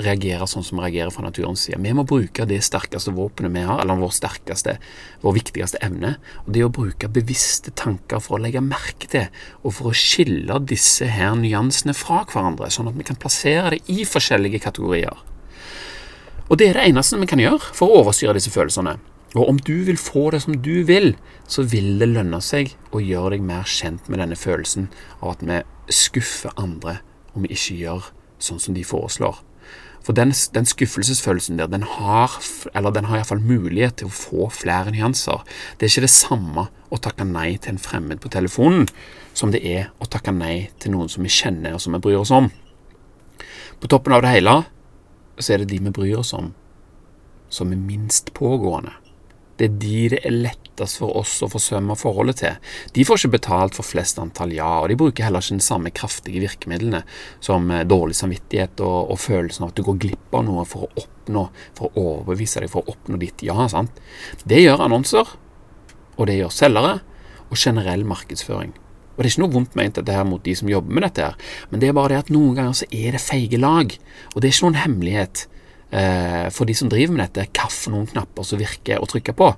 reagere 0.01 0.47
sånn 0.49 0.65
som 0.65 0.79
vi 0.79 0.87
reagerer 0.87 1.13
fra 1.13 1.25
naturens 1.27 1.67
side. 1.67 1.81
Vi 1.85 1.93
må 1.93 2.05
bruke 2.09 2.47
det 2.49 2.63
sterkeste 2.65 3.13
våpenet 3.13 3.53
vi 3.53 3.65
har, 3.69 3.83
eller 3.83 4.01
vår 4.01 4.15
sterkeste, 4.17 4.79
vår 5.21 5.35
viktigste 5.37 5.81
evne. 5.85 6.15
Og 6.47 6.55
det 6.57 6.63
å 6.65 6.71
bruke 6.73 7.11
bevisste 7.13 7.75
tanker 7.77 8.23
for 8.25 8.39
å 8.39 8.43
legge 8.43 8.65
merke 8.65 9.11
til, 9.13 9.29
og 9.61 9.77
for 9.77 9.91
å 9.91 9.97
skille 9.97 10.57
disse 10.65 11.11
her 11.13 11.37
nyansene 11.37 11.93
fra 11.97 12.23
hverandre, 12.25 12.71
sånn 12.73 12.89
at 12.89 12.97
vi 12.97 13.07
kan 13.11 13.21
plassere 13.21 13.75
det 13.75 13.83
i 13.93 14.07
forskjellige 14.09 14.63
kategorier. 14.65 15.21
Og 16.49 16.57
det 16.61 16.71
er 16.71 16.81
det 16.81 16.89
eneste 16.89 17.21
vi 17.21 17.29
kan 17.29 17.41
gjøre 17.41 17.61
for 17.77 17.93
å 17.93 18.01
overstyre 18.01 18.37
disse 18.39 18.53
følelsene. 18.53 18.97
Og 19.37 19.45
om 19.49 19.61
du 19.61 19.85
vil 19.87 20.01
få 20.01 20.31
det 20.33 20.43
som 20.45 20.57
du 20.65 20.83
vil, 20.89 21.15
så 21.49 21.65
vil 21.69 21.95
det 22.01 22.11
lønne 22.11 22.41
seg 22.45 22.75
å 22.93 23.01
gjøre 23.01 23.37
deg 23.37 23.47
mer 23.49 23.69
kjent 23.69 24.09
med 24.13 24.21
denne 24.21 24.37
følelsen 24.37 24.89
av 25.21 25.37
at 25.37 25.47
vi 25.49 25.63
skuffer 25.93 26.53
andre 26.61 26.99
om 27.33 27.45
vi 27.45 27.55
ikke 27.57 27.79
gjør 27.81 28.11
sånn 28.43 28.61
som 28.63 28.77
de 28.77 28.85
foreslår. 28.87 29.41
For 30.03 30.17
den, 30.19 30.33
den 30.55 30.67
skuffelsesfølelsen 30.67 31.61
der, 31.61 31.71
den 31.71 31.85
har 31.87 32.35
eller 32.75 32.95
den 32.95 33.07
har 33.07 33.21
iallfall 33.21 33.43
mulighet 33.43 34.01
til 34.01 34.11
å 34.11 34.15
få 34.17 34.49
flere 34.51 34.91
nyanser. 34.91 35.45
Det 35.79 35.87
er 35.87 35.93
ikke 35.93 36.09
det 36.09 36.15
samme 36.15 36.67
å 36.91 36.99
takke 37.03 37.27
nei 37.29 37.55
til 37.63 37.77
en 37.77 37.83
fremmed 37.83 38.23
på 38.23 38.33
telefonen 38.35 38.89
som 39.39 39.55
det 39.55 39.63
er 39.65 39.93
å 40.03 40.09
takke 40.11 40.35
nei 40.35 40.73
til 40.83 40.97
noen 40.97 41.11
som 41.13 41.23
vi 41.23 41.31
kjenner 41.33 41.77
og 41.77 41.85
som 41.85 41.95
vi 41.95 42.03
bryr 42.03 42.19
oss 42.21 42.35
om. 42.35 42.51
På 43.79 43.91
toppen 43.91 44.15
av 44.17 44.25
det 44.27 44.35
hele 44.35 44.59
så 45.39 45.55
er 45.55 45.63
det 45.63 45.71
de 45.71 45.79
vi 45.87 45.95
bryr 45.95 46.19
oss 46.19 46.35
om, 46.37 46.51
som 47.51 47.71
er 47.73 47.81
minst 47.81 48.35
pågående. 48.37 48.93
Det 49.63 49.69
er 49.69 49.75
de 49.79 49.99
det 50.11 50.19
er 50.27 50.35
lettest 50.35 50.99
for 50.99 51.15
oss 51.21 51.37
å 51.47 51.49
forsømme 51.53 51.95
forholdet 51.95 52.41
til. 52.41 52.71
De 52.97 53.05
får 53.07 53.21
ikke 53.21 53.37
betalt 53.37 53.77
for 53.79 53.87
flest 53.87 54.19
antall 54.19 54.51
ja, 54.57 54.81
og 54.83 54.89
de 54.91 54.97
bruker 54.99 55.29
heller 55.29 55.45
ikke 55.45 55.61
de 55.61 55.63
samme 55.63 55.93
kraftige 55.95 56.43
virkemidlene 56.43 57.05
som 57.39 57.71
eh, 57.71 57.85
dårlig 57.87 58.17
samvittighet 58.19 58.83
og, 58.83 59.13
og 59.15 59.21
følelsen 59.23 59.63
av 59.63 59.71
at 59.71 59.79
du 59.79 59.85
går 59.87 60.01
glipp 60.03 60.35
av 60.35 60.43
noe 60.49 60.67
for 60.67 60.89
å 60.89 61.05
oppnå, 61.05 61.45
for 61.79 61.93
å 61.93 62.09
overbevise 62.09 62.65
deg 62.65 62.73
for 62.75 62.83
å 62.83 62.97
oppnå 62.97 63.21
ditt 63.23 63.47
ja. 63.47 63.55
sant? 63.71 64.03
Det 64.43 64.59
gjør 64.65 64.83
annonser, 64.89 65.31
og 66.17 66.27
det 66.27 66.41
gjør 66.41 66.57
selgere, 66.59 66.99
og 67.47 67.63
generell 67.63 68.03
markedsføring. 68.09 68.75
Og 69.13 69.23
Det 69.23 69.29
er 69.29 69.31
ikke 69.37 69.45
noe 69.45 69.55
vondt 69.61 69.79
ment 69.79 69.99
dette 70.01 70.19
her 70.19 70.27
mot 70.27 70.43
de 70.43 70.57
som 70.59 70.75
jobber 70.75 70.99
med 70.99 71.07
dette, 71.07 71.31
her, 71.31 71.57
men 71.71 71.79
det 71.79 71.93
er 71.93 71.99
bare 72.01 72.17
det 72.17 72.23
at 72.25 72.35
noen 72.35 72.59
ganger 72.59 72.83
så 72.83 72.91
er 72.91 73.15
det 73.15 73.23
feige 73.23 73.63
lag. 73.63 73.95
Og 74.33 74.43
det 74.43 74.49
er 74.49 74.57
ikke 74.57 74.67
noen 74.67 74.83
hemmelighet 74.83 75.47
for 75.93 76.65
de 76.65 76.75
som 76.77 76.89
driver 76.89 77.13
med 77.13 77.27
dette, 77.27 77.45
hvilke 77.53 77.93
noen 77.93 78.07
knapper 78.09 78.47
som 78.49 78.61
virker 78.61 79.03
å 79.03 79.09
trykke 79.11 79.35
på. 79.37 79.51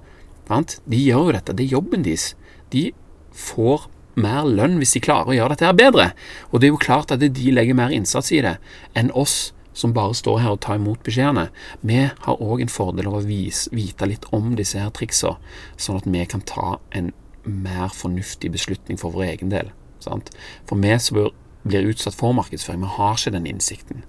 De 0.51 0.99
gjør 0.99 1.29
jo 1.29 1.35
dette, 1.37 1.55
det 1.55 1.65
er 1.65 1.77
jobben 1.77 2.03
deres. 2.03 2.33
De 2.75 2.89
får 3.35 3.87
mer 4.19 4.47
lønn 4.47 4.79
hvis 4.81 4.95
de 4.97 5.03
klarer 5.03 5.33
å 5.33 5.37
gjøre 5.37 5.55
dette 5.55 5.67
her 5.69 5.77
bedre. 5.79 6.09
Og 6.51 6.61
det 6.61 6.69
er 6.69 6.75
jo 6.75 6.81
klart 6.83 7.15
at 7.15 7.23
de 7.23 7.53
legger 7.55 7.79
mer 7.79 7.95
innsats 7.95 8.33
i 8.35 8.43
det 8.45 8.57
enn 8.99 9.13
oss 9.15 9.53
som 9.75 9.95
bare 9.95 10.15
står 10.15 10.39
her 10.43 10.53
og 10.55 10.61
tar 10.63 10.79
imot 10.79 11.03
beskjedene. 11.07 11.49
Vi 11.83 12.05
har 12.07 12.43
òg 12.43 12.63
en 12.63 12.71
fordel 12.71 13.09
av 13.11 13.17
å 13.19 13.25
vite 13.27 14.07
litt 14.07 14.29
om 14.35 14.53
disse 14.59 14.79
her 14.79 14.93
triksa, 14.95 15.35
sånn 15.75 15.99
at 15.99 16.07
vi 16.07 16.23
kan 16.31 16.45
ta 16.47 16.77
en 16.95 17.11
mer 17.45 17.91
fornuftig 17.91 18.53
beslutning 18.55 19.01
for 19.01 19.15
vår 19.17 19.33
egen 19.33 19.51
del. 19.51 19.73
Sant? 20.05 20.31
For 20.69 20.79
vi 20.79 20.95
som 21.03 21.27
blir 21.65 21.91
utsatt 21.91 22.15
for 22.15 22.37
markedsføring, 22.39 22.85
vi 22.85 22.95
har 23.01 23.19
ikke 23.19 23.35
den 23.35 23.51
innsikten 23.51 24.07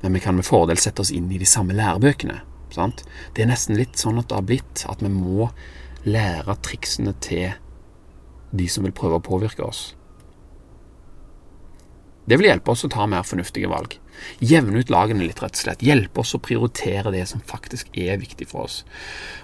men 0.00 0.14
vi 0.14 0.22
kan 0.22 0.36
med 0.38 0.46
fordel 0.46 0.78
sette 0.78 1.02
oss 1.02 1.12
inn 1.14 1.30
i 1.32 1.40
de 1.40 1.48
samme 1.48 1.74
lærebøkene. 1.76 2.40
Sant? 2.74 3.04
Det 3.34 3.42
er 3.42 3.50
nesten 3.50 3.78
litt 3.78 3.98
sånn 3.98 4.20
at 4.20 4.28
det 4.30 4.36
har 4.38 4.46
blitt 4.46 4.84
at 4.90 5.02
vi 5.02 5.10
må 5.12 5.48
lære 6.06 6.58
triksene 6.64 7.14
til 7.24 7.56
de 8.50 8.68
som 8.70 8.86
vil 8.86 8.94
prøve 8.96 9.18
å 9.18 9.24
påvirke 9.24 9.64
oss. 9.64 9.92
Det 12.28 12.36
vil 12.36 12.50
hjelpe 12.50 12.72
oss 12.72 12.84
å 12.84 12.92
ta 12.92 13.06
mer 13.08 13.24
fornuftige 13.24 13.70
valg. 13.72 13.96
Jevne 14.44 14.82
ut 14.82 14.90
lagene 14.92 15.26
litt, 15.26 15.40
rett 15.42 15.56
og 15.56 15.62
slett. 15.62 15.84
Hjelpe 15.84 16.22
oss 16.22 16.34
å 16.36 16.40
prioritere 16.42 17.12
det 17.14 17.24
som 17.30 17.42
faktisk 17.44 17.90
er 17.98 18.20
viktig 18.20 18.48
for 18.50 18.66
oss. 18.66 18.80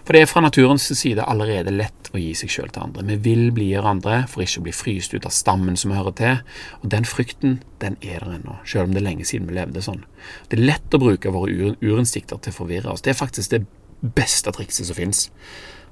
For 0.04 0.14
det 0.14 0.24
er 0.24 0.30
fra 0.30 0.44
naturens 0.44 0.86
side 0.98 1.24
allerede 1.24 1.74
lett 1.74 2.10
å 2.14 2.20
gi 2.20 2.32
seg 2.38 2.52
sjøl 2.52 2.72
til 2.74 2.86
andre. 2.86 3.06
Vi 3.10 3.18
vil 3.24 3.44
bli 3.54 3.70
andre 3.78 4.22
for 4.30 4.44
ikke 4.44 4.62
å 4.62 4.66
bli 4.68 4.74
fryst 4.76 5.14
ut 5.16 5.26
av 5.26 5.34
stammen 5.34 5.78
som 5.80 5.92
vi 5.92 5.98
hører 5.98 6.16
til, 6.18 6.42
og 6.80 6.90
den 6.94 7.08
frykten, 7.08 7.60
den 7.82 7.98
er 8.02 8.22
der 8.22 8.38
ennå, 8.38 8.58
sjøl 8.68 8.88
om 8.88 8.94
det 8.94 9.02
er 9.02 9.08
lenge 9.08 9.28
siden 9.28 9.50
vi 9.50 9.58
levde 9.58 9.82
sånn. 9.84 10.04
Det 10.48 10.58
er 10.58 10.66
lett 10.68 10.94
å 10.94 11.02
bruke 11.02 11.34
våre 11.34 11.74
urinstinkter 11.82 12.40
til 12.40 12.54
å 12.54 12.58
forvirre 12.62 12.94
oss. 12.94 13.04
Det 13.04 13.14
er 13.14 13.20
faktisk 13.20 13.56
det 13.56 13.64
beste 14.14 14.52
trikset 14.54 14.88
som 14.88 14.98
fins. 14.98 15.28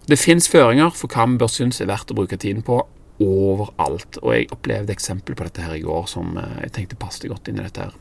Det 0.08 0.18
fins 0.18 0.48
føringer 0.50 0.90
for 0.94 1.10
hva 1.12 1.28
vi 1.30 1.38
bør 1.40 1.50
synes 1.50 1.80
er 1.80 1.90
verdt 1.90 2.10
å 2.10 2.18
bruke 2.18 2.38
tiden 2.40 2.64
på, 2.66 2.80
overalt. 3.22 4.18
Og 4.22 4.34
jeg 4.34 4.50
opplevde 4.54 4.94
eksempel 4.94 5.36
på 5.38 5.46
dette 5.46 5.64
her 5.64 5.76
i 5.76 5.84
går 5.84 6.08
som 6.10 6.36
eh, 6.38 6.64
jeg 6.66 6.76
tenkte 6.78 7.00
passet 7.00 7.30
godt 7.30 7.50
inn 7.50 7.60
i 7.60 7.66
dette 7.66 7.86
her. 7.86 7.98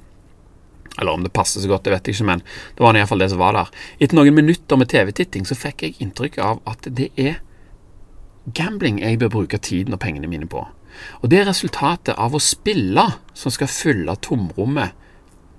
Eller 1.00 1.16
om 1.16 1.24
det 1.24 1.34
passer 1.34 1.64
så 1.64 1.70
godt, 1.72 1.86
det 1.86 1.94
vet 1.94 2.10
jeg 2.10 2.18
ikke, 2.18 2.28
men 2.28 2.44
det 2.44 2.84
var 2.84 2.98
iallfall 2.98 3.24
det 3.24 3.30
som 3.32 3.40
var 3.42 3.56
der. 3.56 3.72
Etter 4.00 4.18
noen 4.18 4.36
minutter 4.36 4.80
med 4.80 4.92
TV-titting 4.92 5.48
så 5.48 5.58
fikk 5.58 5.86
jeg 5.86 5.98
inntrykk 6.04 6.42
av 6.44 6.60
at 6.68 6.90
det 6.92 7.10
er 7.16 7.40
gambling 8.58 9.00
jeg 9.02 9.20
bør 9.22 9.36
bruke 9.38 9.60
tiden 9.62 9.96
og 9.96 10.02
pengene 10.04 10.30
mine 10.30 10.50
på. 10.50 10.66
Og 11.22 11.30
det 11.32 11.42
er 11.42 11.50
resultatet 11.50 12.18
av 12.20 12.36
å 12.36 12.42
spille 12.44 13.06
som 13.38 13.54
skal 13.54 13.70
fylle 13.72 14.18
tomrommet, 14.24 14.98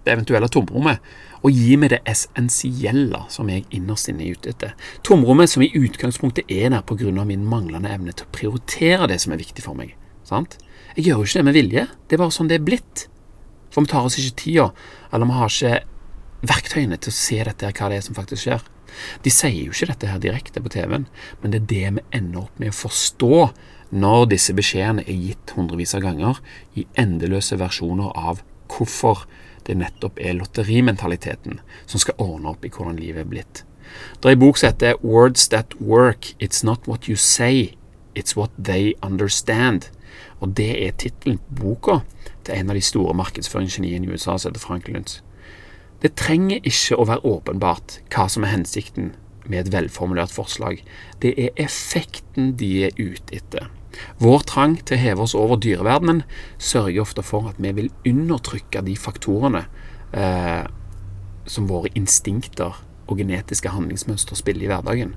det 0.03 0.17
eventuelle 0.17 0.51
tomrommet, 0.51 0.99
og 1.43 1.55
gi 1.55 1.77
meg 1.79 1.93
det 1.95 2.03
essensielle 2.11 3.23
som 3.33 3.49
jeg 3.51 3.65
innerst 3.75 4.11
inne 4.11 4.27
er 4.27 4.37
ute 4.37 4.53
etter. 4.53 4.75
Tomrommet 5.07 5.51
som 5.51 5.65
i 5.65 5.71
utgangspunktet 5.79 6.51
er 6.51 6.71
der 6.75 6.85
pga. 6.87 7.25
min 7.25 7.47
manglende 7.47 7.91
evne 7.91 8.13
til 8.13 8.27
å 8.27 8.35
prioritere 8.35 9.09
det 9.09 9.21
som 9.21 9.33
er 9.33 9.43
viktig 9.43 9.65
for 9.65 9.75
meg. 9.75 9.97
Sant? 10.25 10.59
Jeg 10.97 11.07
gjør 11.07 11.23
jo 11.23 11.25
ikke 11.25 11.39
det 11.39 11.45
med 11.45 11.55
vilje, 11.55 11.87
det 12.09 12.17
er 12.17 12.23
bare 12.23 12.35
sånn 12.35 12.49
det 12.49 12.61
er 12.61 12.67
blitt. 12.67 13.09
For 13.73 13.85
vi 13.85 13.93
tar 13.93 14.07
oss 14.07 14.19
ikke 14.21 14.39
tida, 14.45 14.69
eller 15.13 15.31
vi 15.31 15.39
har 15.39 15.51
ikke 15.51 15.81
verktøyene 16.53 16.99
til 16.99 17.13
å 17.13 17.17
se 17.17 17.41
dette 17.41 17.67
her, 17.67 17.75
hva 17.79 17.91
det 17.91 17.99
er 18.01 18.07
som 18.07 18.19
faktisk 18.19 18.45
skjer. 18.45 18.65
De 19.25 19.33
sier 19.33 19.59
jo 19.65 19.73
ikke 19.73 19.89
dette 19.93 20.11
her 20.11 20.21
direkte 20.21 20.61
på 20.61 20.73
TV-en, 20.75 21.07
men 21.41 21.55
det 21.55 21.63
er 21.63 21.69
det 21.71 21.93
vi 21.97 22.07
ender 22.19 22.45
opp 22.45 22.59
med 22.61 22.73
å 22.73 22.81
forstå 22.83 23.37
når 23.93 24.27
disse 24.33 24.55
beskjedene 24.57 25.05
er 25.05 25.17
gitt 25.17 25.53
hundrevis 25.57 25.95
av 25.97 26.05
ganger 26.05 26.41
i 26.77 26.87
endeløse 27.01 27.59
versjoner 27.61 28.13
av 28.17 28.41
hvorfor 28.73 29.27
det 29.67 29.77
nettopp 29.79 30.19
er 30.21 30.39
lotterimentaliteten 30.39 31.61
som 31.87 32.03
skal 32.03 32.19
ordne 32.23 32.53
opp 32.53 32.65
i 32.65 32.73
hvordan 32.73 32.99
livet 33.01 33.25
er 33.25 33.31
blitt. 33.31 33.65
Det 34.21 34.31
er 34.31 34.37
en 34.37 34.43
bok 34.43 34.59
som 34.59 34.73
heter 34.73 35.01
Words 35.05 35.49
That 35.53 35.77
Work. 35.81 36.33
It's 36.41 36.65
Not 36.65 36.89
What 36.89 37.09
You 37.09 37.17
Say, 37.17 37.77
It's 38.17 38.37
What 38.37 38.53
They 38.57 38.95
Understand. 39.03 39.91
Og 40.41 40.57
Det 40.57 40.73
er 40.87 40.97
tittelen 40.97 41.39
på 41.39 41.61
boka 41.61 42.01
til 42.47 42.59
en 42.59 42.73
av 42.73 42.79
de 42.79 42.85
store 42.85 43.15
markedsføringsgeniene 43.19 44.09
i 44.09 44.15
USA 44.15 44.37
som 44.37 44.51
heter 44.51 44.63
Frank 44.63 44.89
Lunds. 44.89 45.21
Det 46.03 46.17
trenger 46.19 46.65
ikke 46.67 46.99
å 46.99 47.07
være 47.07 47.27
åpenbart 47.29 48.01
hva 48.11 48.27
som 48.31 48.47
er 48.47 48.55
hensikten 48.57 49.13
med 49.47 49.67
et 49.67 49.73
velformulert 49.75 50.35
forslag. 50.35 50.83
Det 51.23 51.35
er 51.39 51.55
effekten 51.63 52.53
de 52.59 52.73
er 52.89 52.99
ute 52.99 53.39
etter. 53.39 53.71
Vår 54.23 54.47
trang 54.49 54.79
til 54.81 54.97
å 54.97 55.03
heve 55.03 55.25
oss 55.27 55.35
over 55.39 55.61
dyreverdenen 55.61 56.23
sørger 56.59 57.05
ofte 57.05 57.25
for 57.27 57.51
at 57.51 57.59
vi 57.63 57.75
vil 57.77 57.91
undertrykke 58.09 58.83
de 58.87 58.97
faktorene 58.99 59.67
eh, 60.17 60.65
som 61.47 61.69
våre 61.71 61.93
instinkter 61.99 62.79
og 63.11 63.19
genetiske 63.21 63.73
handlingsmønster 63.73 64.39
spiller 64.39 64.67
i 64.67 64.73
hverdagen. 64.73 65.17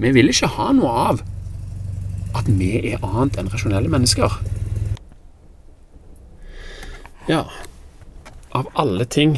Vi 0.00 0.12
vil 0.16 0.32
ikke 0.32 0.50
ha 0.56 0.70
noe 0.76 0.94
av 1.12 1.22
at 2.36 2.48
vi 2.48 2.72
er 2.92 3.02
annet 3.04 3.38
enn 3.40 3.50
rasjonelle 3.52 3.90
mennesker. 3.92 4.40
Ja, 7.30 7.44
av 8.50 8.68
alle 8.74 9.04
ting 9.04 9.36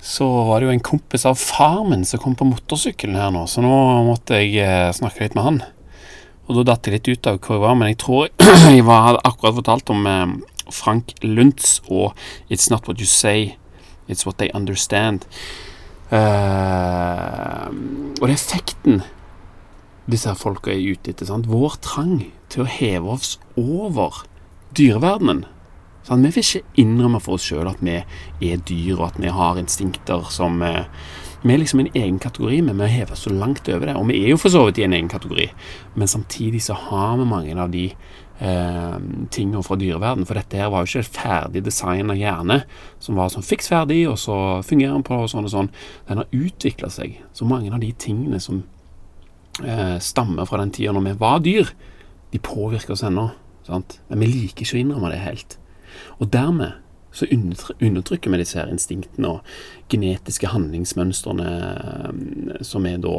så 0.00 0.44
var 0.44 0.60
det 0.60 0.70
jo 0.70 0.72
en 0.72 0.80
kompis 0.80 1.26
av 1.28 1.34
far 1.36 1.82
min 1.84 2.06
som 2.08 2.22
kom 2.22 2.32
på 2.40 2.46
motorsykkelen 2.48 3.18
her 3.20 3.34
nå, 3.34 3.42
så 3.44 3.60
nå 3.60 3.74
måtte 4.06 4.38
jeg 4.40 4.54
eh, 4.64 4.86
snakke 4.96 5.26
litt 5.26 5.36
med 5.36 5.44
han. 5.44 5.58
Og 6.48 6.56
da 6.56 6.64
datt 6.70 6.88
jeg 6.88 6.96
litt 6.96 7.10
ut 7.12 7.28
av 7.28 7.36
hvor 7.36 7.58
jeg 7.58 7.64
var, 7.66 7.76
men 7.76 7.92
jeg 7.92 8.00
tror 8.00 8.32
jeg 8.78 8.86
hadde 8.88 9.20
akkurat 9.28 9.58
fortalt 9.60 9.92
om 9.92 10.08
eh, 10.08 10.24
Frank 10.72 11.12
Luntz 11.20 11.76
og 11.90 12.16
It's 12.48 12.72
Not 12.72 12.88
What 12.88 13.04
You 13.04 13.10
Say, 13.10 13.58
It's 14.08 14.24
What 14.24 14.40
They 14.40 14.48
Understand. 14.56 15.28
Uh, 16.08 17.68
og 18.16 18.24
det 18.24 18.32
er 18.32 18.32
effekten 18.34 19.02
disse 20.10 20.32
her 20.32 20.40
folka 20.40 20.72
er 20.72 20.80
ute 20.80 21.12
etter. 21.12 21.28
Sant? 21.28 21.46
Vår 21.52 21.76
trang 21.84 22.24
til 22.50 22.64
å 22.64 22.72
heve 22.80 23.18
oss 23.20 23.36
over 23.60 24.24
dyreverdenen. 24.74 25.44
Sant? 26.06 26.24
Vi 26.24 26.30
vil 26.34 26.44
ikke 26.44 26.82
innrømme 26.82 27.20
for 27.22 27.38
oss 27.38 27.48
sjøl 27.48 27.68
at 27.70 27.82
vi 27.84 27.98
er 28.52 28.62
dyr, 28.68 28.96
og 28.98 29.10
at 29.10 29.20
vi 29.20 29.32
har 29.34 29.60
instinkter 29.60 30.24
som 30.32 30.62
uh, 30.64 30.86
vi 31.42 31.54
er 31.54 31.60
liksom 31.62 31.80
en 31.80 31.94
egen 31.96 32.18
kategori, 32.20 32.58
men 32.62 32.80
vi 32.82 32.86
hever 32.92 33.16
så 33.16 33.30
langt 33.32 33.68
over 33.68 33.86
det. 33.88 33.94
Og 33.96 34.08
vi 34.10 34.18
er 34.24 34.34
jo 34.34 34.40
for 34.40 34.52
så 34.52 34.66
vidt 34.66 34.78
i 34.78 34.84
en 34.84 34.92
egen 34.92 35.08
kategori, 35.08 35.46
men 35.96 36.08
samtidig 36.08 36.60
så 36.62 36.76
har 36.76 37.16
vi 37.16 37.24
mange 37.24 37.54
av 37.56 37.70
de 37.72 37.86
eh, 38.40 38.98
tingene 39.32 39.62
fra 39.64 39.78
dyreverden. 39.80 40.26
For 40.28 40.36
dette 40.36 40.60
her 40.60 40.68
var 40.72 40.84
jo 40.84 40.90
ikke 40.90 41.06
et 41.06 41.14
ferdig 41.14 41.62
design 41.64 42.12
av 42.12 42.20
hjerne 42.20 42.60
som 43.00 43.16
var 43.16 43.32
sånn 43.32 43.46
fiks 43.46 43.72
ferdig, 43.72 44.02
og 44.10 44.18
så 44.20 44.36
fungerer 44.66 44.98
den 44.98 45.06
på 45.06 45.22
og 45.22 45.30
sånn 45.32 45.48
og 45.48 45.54
sånn. 45.54 45.72
Den 46.10 46.20
har 46.20 46.36
utvikla 46.42 46.92
seg. 46.92 47.16
Så 47.32 47.48
mange 47.48 47.72
av 47.72 47.80
de 47.80 47.94
tingene 47.96 48.40
som 48.42 48.60
eh, 49.64 49.96
stammer 49.96 50.44
fra 50.44 50.60
den 50.60 50.74
tida 50.76 50.92
når 50.92 51.08
vi 51.08 51.16
var 51.24 51.40
dyr, 51.46 51.72
de 52.34 52.42
påvirker 52.44 52.98
oss 52.98 53.06
ennå. 53.08 53.30
Sant? 53.64 53.96
Men 54.12 54.26
vi 54.26 54.28
liker 54.28 54.66
ikke 54.66 54.76
å 54.76 54.84
innrømme 54.84 55.14
det 55.14 55.24
helt. 55.24 55.59
Og 56.18 56.32
dermed 56.32 56.78
så 57.12 57.26
undertrykker 57.80 58.30
vi 58.30 58.38
disse 58.38 58.58
her 58.58 58.70
instinktene 58.70 59.34
og 59.34 59.90
genetiske 59.90 60.50
handlingsmønstrene 60.52 61.48
eh, 61.50 62.62
som 62.66 62.86
er 62.86 63.00
da 63.02 63.16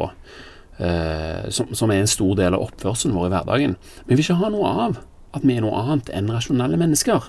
eh, 0.78 1.50
som, 1.52 1.74
som, 1.76 1.92
er 1.92 2.02
en 2.02 2.10
stor 2.10 2.34
del 2.38 2.56
av 2.56 2.64
oppførselen 2.68 3.16
vår 3.16 3.28
i 3.28 3.34
hverdagen. 3.34 3.76
Vi 4.06 4.16
vil 4.16 4.24
ikke 4.24 4.40
ha 4.40 4.50
noe 4.52 4.72
av 4.86 4.98
at 5.32 5.44
vi 5.44 5.56
er 5.56 5.64
noe 5.64 5.76
annet 5.80 6.12
enn 6.12 6.32
rasjonelle 6.32 6.80
mennesker. 6.80 7.28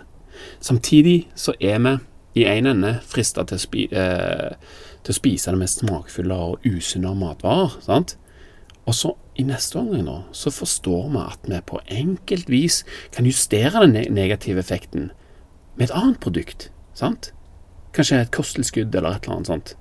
Samtidig 0.63 1.27
så 1.39 1.55
er 1.60 1.79
vi 1.84 1.98
i 2.41 2.48
en 2.50 2.67
ende 2.72 2.96
frista 3.05 3.43
til, 3.48 3.60
eh, 3.91 4.55
til, 5.03 5.13
å 5.13 5.20
spise 5.20 5.51
det 5.51 5.60
mest 5.60 5.84
smakfulle 5.84 6.38
og 6.48 6.63
usunne 6.65 7.12
av 7.12 7.20
matvarer. 7.20 7.75
sant? 7.84 8.15
Og 8.88 8.96
så 8.98 9.13
i 9.39 9.43
neste 9.48 9.79
omgang 9.79 10.03
nå, 10.05 10.15
så 10.36 10.51
forstår 10.51 11.12
vi 11.12 11.22
at 11.22 11.50
vi 11.50 11.60
på 11.65 11.79
enkelt 11.88 12.50
vis 12.50 12.84
kan 13.12 13.25
justere 13.25 13.86
den 13.86 14.13
negative 14.13 14.60
effekten 14.60 15.12
med 15.75 15.89
et 15.89 15.96
annet 15.96 16.20
produkt. 16.24 16.70
sant? 16.94 17.32
Kanskje 17.94 18.22
et 18.22 18.34
kosttilskudd 18.34 18.96
eller 18.96 19.15
et 19.15 19.25
eller 19.25 19.38
annet 19.38 19.51
sånt. 19.51 19.75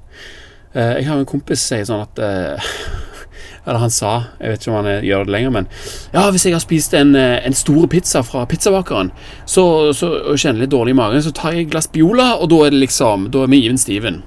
Uh, 0.76 0.96
jeg 0.96 1.08
har 1.08 1.20
en 1.20 1.28
kompis 1.28 1.60
som 1.60 1.76
sier 1.76 1.88
sånn 1.88 2.04
at 2.04 2.20
uh, 2.22 2.72
Eller 3.66 3.78
han 3.78 3.92
sa, 3.94 4.12
jeg 4.40 4.50
vet 4.50 4.62
ikke 4.62 4.72
om 4.72 4.78
han 4.80 5.04
gjør 5.06 5.26
det 5.26 5.32
lenger, 5.34 5.52
men 5.54 5.68
Ja, 6.14 6.24
hvis 6.34 6.46
jeg 6.48 6.54
har 6.56 6.62
spist 6.64 6.94
en, 6.98 7.14
eh, 7.14 7.38
en 7.46 7.54
stor 7.54 7.86
pizza 7.86 8.22
fra 8.26 8.42
pizzabakeren 8.50 9.12
så, 9.44 9.92
så, 9.94 10.10
og 10.32 10.40
kjenner 10.40 10.64
litt 10.64 10.72
dårlig 10.74 10.96
i 10.96 10.98
magen, 10.98 11.22
så 11.22 11.30
tar 11.34 11.54
jeg 11.54 11.68
et 11.68 11.70
glass 11.74 11.86
Biola, 11.92 12.32
og 12.40 12.50
da 12.50 12.64
er 12.66 12.74
det 12.74 12.82
liksom 12.82 13.28
Da 13.30 13.44
er 13.44 13.52
vi 13.52 13.62
even 13.66 13.78
steven. 13.78 14.22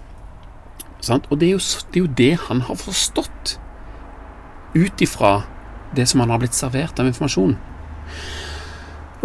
Sant? 1.03 1.27
Og 1.29 1.39
det 1.41 1.50
er, 1.50 1.57
jo, 1.57 1.60
det 1.91 2.00
er 2.00 2.05
jo 2.05 2.13
det 2.17 2.31
han 2.48 2.63
har 2.69 2.79
forstått, 2.79 3.57
ut 4.75 5.01
ifra 5.03 5.36
det 5.95 6.07
som 6.10 6.24
han 6.24 6.31
har 6.34 6.39
blitt 6.41 6.55
servert 6.55 7.00
av 7.00 7.07
informasjon. 7.07 7.57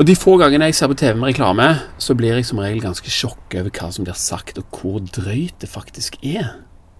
Og 0.01 0.07
De 0.09 0.15
få 0.17 0.39
gangene 0.41 0.71
jeg 0.71 0.79
ser 0.79 0.89
på 0.89 0.95
TV 0.97 1.19
med 1.21 1.29
reklame, 1.29 1.67
så 2.01 2.15
blir 2.17 2.33
jeg 2.33 2.47
som 2.49 2.61
regel 2.63 2.81
ganske 2.81 3.11
sjokka 3.13 3.61
over 3.61 3.73
hva 3.77 3.89
som 3.93 4.07
blir 4.07 4.17
sagt, 4.17 4.57
og 4.57 4.73
hvor 4.73 5.03
drøyt 5.05 5.59
det 5.61 5.69
faktisk 5.69 6.17
er. 6.25 6.55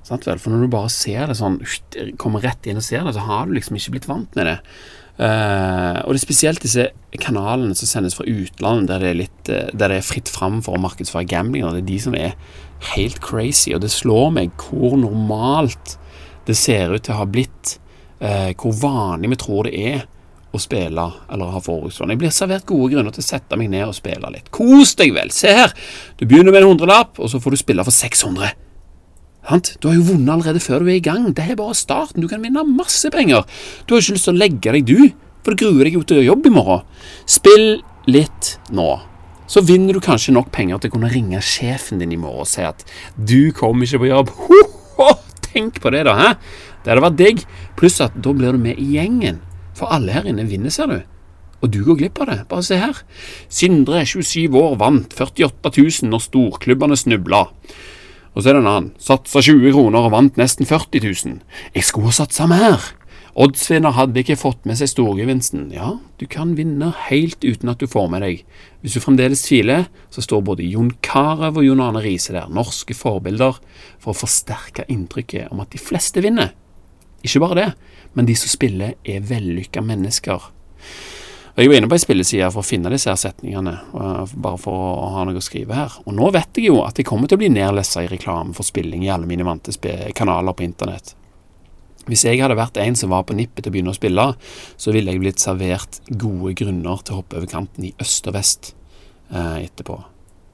Sant 0.05 0.29
vel? 0.29 0.37
For 0.37 0.53
når 0.53 0.67
du 0.67 0.75
bare 0.75 0.91
ser 0.93 1.31
det 1.31 1.39
sånn, 1.39 1.57
kommer 2.21 2.45
rett 2.45 2.69
inn 2.69 2.77
og 2.77 2.85
ser 2.85 3.07
det, 3.09 3.15
så 3.17 3.25
har 3.25 3.49
du 3.49 3.55
liksom 3.57 3.79
ikke 3.81 3.95
blitt 3.95 4.11
vant 4.11 4.37
med 4.37 4.51
det. 4.51 4.59
Uh, 5.17 5.97
og 6.05 6.13
det 6.13 6.19
er 6.19 6.27
spesielt 6.27 6.61
disse 6.61 6.87
kanalene 7.25 7.73
som 7.77 7.89
sendes 7.89 8.19
fra 8.19 8.29
utlandet, 8.29 8.93
der 8.93 9.01
det 9.01 9.09
er, 9.15 9.19
litt, 9.23 9.43
uh, 9.49 9.73
der 9.73 9.95
det 9.95 10.03
er 10.03 10.09
fritt 10.11 10.29
fram 10.29 10.61
for 10.61 10.77
å 10.77 10.85
markedsføre 10.85 11.25
gambling. 11.33 11.65
Det 11.65 11.81
er 11.87 11.89
de 11.89 11.99
som 12.05 12.21
er 12.21 12.37
helt 12.99 13.25
crazy. 13.25 13.73
Og 13.73 13.81
det 13.81 13.95
slår 13.97 14.29
meg 14.43 14.53
hvor 14.69 15.01
normalt 15.01 15.97
det 16.45 16.61
ser 16.61 16.93
ut 16.93 17.09
til 17.09 17.17
å 17.17 17.23
ha 17.25 17.29
blitt. 17.33 17.79
Uh, 18.21 18.53
hvor 18.61 18.77
vanlig 18.77 19.33
vi 19.33 19.45
tror 19.49 19.71
det 19.71 19.87
er 19.89 20.09
å 20.51 20.61
spille 20.61 21.05
eller 21.31 21.53
ha 21.55 21.61
forbrukslån. 21.63 22.15
Jeg 22.15 22.21
blir 22.21 22.33
servert 22.35 22.67
gode 22.69 22.95
grunner 22.95 23.15
til 23.15 23.23
å 23.23 23.29
sette 23.29 23.59
meg 23.59 23.71
ned 23.73 23.87
og 23.87 23.95
spille 23.97 24.33
litt. 24.33 24.51
Kos 24.55 24.97
deg 24.99 25.15
vel! 25.17 25.31
Se 25.35 25.53
her! 25.55 25.75
Du 26.19 26.27
begynner 26.27 26.55
med 26.55 26.65
en 26.65 26.73
hundrelapp, 26.73 27.21
og 27.21 27.31
så 27.31 27.41
får 27.43 27.55
du 27.55 27.61
spille 27.63 27.87
for 27.87 27.95
600. 27.95 28.57
Du 29.81 29.89
har 29.89 29.97
jo 29.97 30.07
vunnet 30.13 30.31
allerede 30.31 30.63
før 30.63 30.85
du 30.85 30.91
er 30.91 30.99
i 30.99 31.05
gang. 31.05 31.31
Det 31.35 31.43
er 31.43 31.59
bare 31.59 31.75
starten. 31.75 32.23
Du 32.23 32.29
kan 32.31 32.43
vinne 32.45 32.63
masse 32.69 33.09
penger. 33.11 33.47
Du 33.87 33.95
har 33.95 34.03
ikke 34.03 34.15
lyst 34.19 34.29
til 34.29 34.37
å 34.37 34.41
legge 34.41 34.75
deg, 34.77 34.87
du, 34.87 35.11
for 35.43 35.55
du 35.55 35.65
gruer 35.65 35.89
deg 35.89 35.97
jo 35.97 36.05
til 36.07 36.21
å 36.21 36.27
jobbe 36.29 36.51
i 36.51 36.55
morgen. 36.55 36.85
Spill 37.31 37.81
litt 38.11 38.57
nå. 38.75 38.89
Så 39.51 39.65
vinner 39.67 39.97
du 39.97 40.03
kanskje 40.03 40.35
nok 40.37 40.53
penger 40.55 40.79
til 40.79 40.93
å 40.93 40.95
kunne 40.95 41.11
ringe 41.11 41.41
sjefen 41.43 41.99
din 41.99 42.15
i 42.15 42.21
morgen 42.21 42.45
og 42.45 42.51
si 42.51 42.63
at 42.63 42.85
du 43.17 43.51
kommer 43.57 43.89
ikke 43.89 44.05
på 44.05 44.11
jobb. 44.13 44.31
Ho, 44.47 44.61
ho, 45.01 45.09
tenk 45.49 45.81
på 45.83 45.91
det, 45.91 46.05
da. 46.07 46.15
Hæ? 46.15 46.29
Det 46.85 46.93
hadde 46.93 47.05
vært 47.09 47.19
digg. 47.19 47.47
Pluss 47.81 47.99
at 48.05 48.15
da 48.15 48.35
blir 48.37 48.55
du 48.55 48.63
med 48.63 48.79
i 48.79 48.93
gjengen. 48.95 49.41
For 49.81 49.89
alle 49.93 50.13
her 50.13 50.29
inne 50.29 50.45
vinner, 50.49 50.73
ser 50.73 50.91
du. 50.91 51.01
Og 51.61 51.73
du 51.73 51.83
går 51.85 51.99
glipp 52.01 52.21
av 52.23 52.31
det. 52.31 52.39
Bare 52.51 52.65
se 52.65 52.79
her. 52.81 53.01
Sindre, 53.53 54.05
27 54.09 54.53
år, 54.57 54.77
vant 54.81 55.17
48 55.17 55.73
000 55.77 56.13
når 56.13 56.25
storklubbene 56.29 56.97
snubla. 56.97 57.47
Og 58.31 58.43
så 58.43 58.51
er 58.51 58.57
det 58.57 58.63
en 58.63 58.71
annen. 58.71 58.95
Satsa 59.03 59.43
20 59.43 59.75
kroner 59.75 60.07
og 60.07 60.15
vant 60.15 60.41
nesten 60.41 60.69
40 60.69 61.05
000. 61.05 61.39
Jeg 61.75 61.87
skulle 61.89 62.13
ha 62.13 62.17
satsa 62.21 62.47
mer. 62.51 62.93
Oddsvinner 63.41 63.95
hadde 63.95 64.23
ikke 64.23 64.39
fått 64.39 64.65
med 64.67 64.79
seg 64.81 64.91
storgevinsten. 64.91 65.69
Ja, 65.75 65.95
du 66.19 66.25
kan 66.31 66.57
vinne 66.59 66.91
helt 67.07 67.45
uten 67.45 67.71
at 67.71 67.83
du 67.83 67.87
får 67.91 68.09
med 68.11 68.25
deg. 68.25 68.43
Hvis 68.83 68.97
du 68.97 69.03
fremdeles 69.05 69.45
tviler, 69.45 69.87
så 70.11 70.25
står 70.25 70.43
både 70.47 70.67
Jon 70.67 70.91
Carew 71.05 71.61
og 71.61 71.67
Jon 71.67 71.83
Arne 71.85 72.03
Riise 72.03 72.35
der, 72.35 72.51
norske 72.51 72.97
forbilder, 72.97 73.61
for 74.03 74.13
å 74.13 74.19
forsterke 74.19 74.89
inntrykket 74.91 75.55
om 75.55 75.63
at 75.63 75.71
de 75.75 75.83
fleste 75.83 76.23
vinner. 76.25 76.53
Ikke 77.23 77.43
bare 77.45 77.59
det, 77.59 77.69
men 78.15 78.27
de 78.27 78.37
som 78.39 78.51
spiller, 78.51 78.97
er 79.05 79.25
vellykka 79.27 79.83
mennesker. 79.85 80.51
Og 81.51 81.59
Jeg 81.59 81.69
var 81.71 81.77
inne 81.77 81.89
på 81.91 81.97
ei 81.99 82.03
spilleside 82.03 82.49
for 82.55 82.63
å 82.63 82.67
finne 82.67 82.93
disse 82.93 83.11
her 83.11 83.19
setningene, 83.21 83.75
bare 83.93 84.59
for 84.61 84.73
å 84.73 85.09
ha 85.17 85.25
noe 85.27 85.41
å 85.41 85.45
skrive 85.45 85.77
her. 85.77 85.97
Og 86.07 86.15
nå 86.17 86.31
vet 86.35 86.57
jeg 86.57 86.71
jo 86.71 86.79
at 86.87 86.99
jeg 86.99 87.09
kommer 87.09 87.29
til 87.29 87.37
å 87.37 87.43
bli 87.43 87.51
nedlessa 87.53 88.05
i 88.05 88.11
reklame 88.11 88.55
for 88.57 88.67
spilling 88.67 89.05
i 89.05 89.11
alle 89.13 89.29
mine 89.29 89.47
vante 89.47 89.75
kanaler 90.17 90.57
på 90.57 90.65
internett. 90.65 91.15
Hvis 92.09 92.25
jeg 92.25 92.41
hadde 92.41 92.57
vært 92.59 92.79
en 92.81 92.97
som 92.97 93.13
var 93.13 93.27
på 93.29 93.37
nippet 93.37 93.65
til 93.65 93.71
å 93.71 93.75
begynne 93.75 93.93
å 93.93 93.99
spille, 93.99 94.25
så 94.81 94.95
ville 94.95 95.13
jeg 95.13 95.21
blitt 95.23 95.43
servert 95.43 96.01
gode 96.09 96.55
grunner 96.59 97.05
til 97.05 97.15
å 97.15 97.21
hoppe 97.21 97.39
over 97.39 97.51
kanten 97.51 97.91
i 97.91 97.93
øst 98.01 98.31
og 98.31 98.39
vest 98.39 98.73
eh, 99.29 99.67
etterpå. 99.67 99.99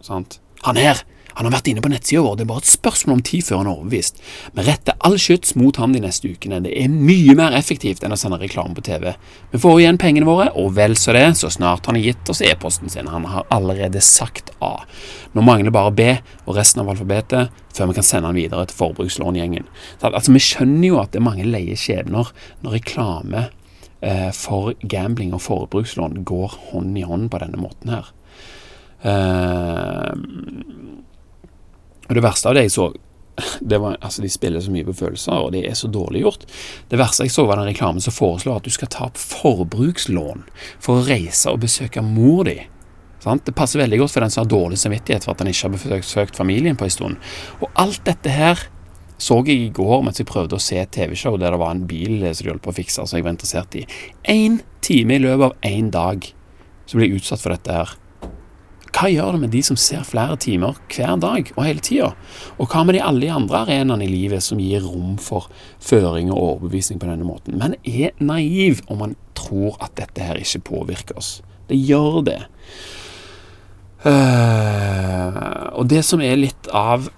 Sant? 0.05 0.41
Han 0.65 0.81
her! 0.81 1.05
Han 1.37 1.45
har 1.45 1.53
vært 1.53 1.67
inne 1.69 1.83
på 1.85 1.91
nettsida 1.93 2.23
vår, 2.25 2.39
det 2.39 2.47
er 2.47 2.49
bare 2.49 2.63
et 2.63 2.71
spørsmål 2.71 3.19
om 3.19 3.23
tid 3.29 3.45
før 3.45 3.59
han 3.61 3.69
er 3.69 3.75
overbevist. 3.75 4.23
Vi 4.57 4.63
retter 4.65 4.97
all 5.05 5.19
skyts 5.21 5.53
mot 5.61 5.77
ham 5.77 5.93
de 5.93 6.01
neste 6.01 6.31
ukene. 6.33 6.63
Det 6.65 6.73
er 6.81 6.89
mye 6.89 7.35
mer 7.37 7.53
effektivt 7.59 8.07
enn 8.07 8.17
å 8.17 8.17
sende 8.17 8.39
reklame 8.41 8.73
på 8.77 8.85
TV. 8.87 9.11
Vi 9.53 9.61
får 9.61 9.83
igjen 9.83 10.01
pengene 10.01 10.29
våre, 10.29 10.49
og 10.57 10.73
vel 10.79 10.97
så 10.97 11.13
det, 11.13 11.27
så 11.37 11.53
snart 11.53 11.91
han 11.91 12.01
har 12.01 12.09
gitt 12.09 12.33
oss 12.33 12.41
e-posten 12.41 12.89
sin. 12.93 13.13
Han 13.13 13.29
har 13.29 13.45
allerede 13.53 14.01
sagt 14.01 14.55
A. 14.65 14.79
Nå 15.37 15.45
mangler 15.45 15.77
bare 15.77 15.93
B 15.93 16.09
og 16.47 16.57
resten 16.57 16.81
av 16.81 16.95
alfabetet 16.95 17.53
før 17.77 17.93
vi 17.93 17.99
kan 17.99 18.09
sende 18.09 18.33
han 18.33 18.41
videre 18.41 18.65
til 18.71 18.81
forbrukslångjengen. 18.81 19.69
Altså, 20.09 20.33
vi 20.33 20.41
skjønner 20.41 20.89
jo 20.89 21.03
at 21.03 21.13
det 21.13 21.21
er 21.21 21.29
mange 21.29 21.45
leie 21.45 21.77
skjebner 21.77 22.33
når 22.65 22.79
reklame 22.79 23.51
eh, 24.01 24.31
for 24.33 24.73
gambling 24.81 25.37
og 25.37 25.45
forbrukslån 25.45 26.23
går 26.25 26.63
hånd 26.71 26.97
i 26.97 27.05
hånd 27.05 27.29
på 27.29 27.45
denne 27.45 27.61
måten 27.61 27.93
her. 27.93 28.09
Uh, 29.07 30.13
og 32.07 32.15
det 32.19 32.23
verste 32.25 32.51
av 32.51 32.57
det 32.57 32.67
jeg 32.67 32.75
så 32.75 32.91
det 33.61 33.79
var, 33.79 33.99
altså 34.01 34.23
De 34.25 34.31
spiller 34.33 34.63
så 34.65 34.73
mye 34.73 34.87
på 34.87 34.95
følelser, 34.97 35.35
og 35.37 35.53
det 35.53 35.67
er 35.69 35.75
så 35.77 35.91
dårlig 35.93 36.23
gjort. 36.25 36.47
Det 36.89 36.99
verste 37.01 37.27
jeg 37.27 37.35
så, 37.35 37.45
var 37.49 37.61
den 37.61 37.69
reklamen 37.69 38.01
som 38.01 38.15
foreslår 38.17 38.63
at 38.63 38.69
du 38.69 38.73
skal 38.73 38.89
ta 38.93 39.11
opp 39.11 39.21
forbrukslån 39.21 40.47
for 40.81 40.97
å 40.97 41.05
reise 41.05 41.53
og 41.53 41.61
besøke 41.67 42.05
mor 42.05 42.47
di. 42.49 42.57
Det 43.27 43.57
passer 43.59 43.83
veldig 43.83 43.99
godt 43.99 44.15
for 44.15 44.23
den 44.23 44.31
som 44.31 44.45
har 44.45 44.51
dårlig 44.53 44.79
samvittighet 44.79 45.25
for 45.27 45.35
at 45.35 45.43
han 45.43 45.51
ikke 45.51 45.67
har 45.67 45.99
besøkt 45.99 46.39
familien 46.39 46.79
på 46.79 46.87
en 46.87 46.95
stund. 46.95 47.17
Og 47.59 47.69
alt 47.83 48.05
dette 48.07 48.31
her 48.31 48.69
så 49.19 49.41
jeg 49.49 49.57
i 49.57 49.73
går 49.75 50.03
mens 50.05 50.21
jeg 50.21 50.29
prøvde 50.29 50.59
å 50.59 50.63
se 50.63 50.77
et 50.79 50.93
TV-show 50.93 51.39
der 51.41 51.55
det 51.55 51.61
var 51.61 51.73
en 51.75 51.87
bil 51.89 52.21
som 52.29 52.45
de 52.45 52.53
holdt 52.53 52.65
på 52.67 52.73
å 52.73 52.77
fikse, 52.77 53.03
som 53.03 53.17
jeg 53.17 53.25
var 53.25 53.35
interessert 53.35 53.77
i. 53.81 53.87
Én 54.29 54.61
time 54.85 55.17
i 55.17 55.23
løpet 55.25 55.49
av 55.49 55.71
én 55.73 55.89
dag 55.91 56.29
så 56.87 56.99
ble 56.99 57.09
jeg 57.09 57.23
utsatt 57.23 57.43
for 57.43 57.57
dette 57.57 57.79
her. 57.81 57.97
Hva 58.97 59.11
gjør 59.13 59.35
det 59.37 59.41
med 59.43 59.51
de 59.53 59.61
som 59.61 59.77
ser 59.77 60.07
flere 60.09 60.39
timer 60.41 60.79
hver 60.89 61.19
dag 61.21 61.51
og 61.53 61.65
hele 61.67 61.83
tida? 61.85 62.15
Og 62.57 62.71
hva 62.73 62.81
med 62.87 62.97
de 62.97 63.03
alle 63.05 63.27
de 63.27 63.33
andre 63.35 63.59
arenaene 63.67 64.07
i 64.07 64.09
livet 64.09 64.45
som 64.45 64.61
gir 64.63 64.87
rom 64.87 65.19
for 65.21 65.51
føring 65.85 66.31
og 66.33 66.41
overbevisning 66.41 67.03
på 67.03 67.11
denne 67.11 67.29
måten? 67.29 67.59
Man 67.61 67.77
er 67.85 68.17
naiv 68.25 68.81
om 68.89 69.03
man 69.05 69.13
tror 69.37 69.77
at 69.85 69.93
dette 70.01 70.25
her 70.25 70.41
ikke 70.41 70.65
påvirker 70.71 71.21
oss. 71.21 71.43
Det 71.69 71.77
gjør 71.77 72.23
det. 72.25 72.41
Uh, 74.07 75.77
og 75.77 75.89
det 75.93 76.01
som 76.07 76.23
er 76.25 76.41
litt 76.41 76.69
av 76.73 77.11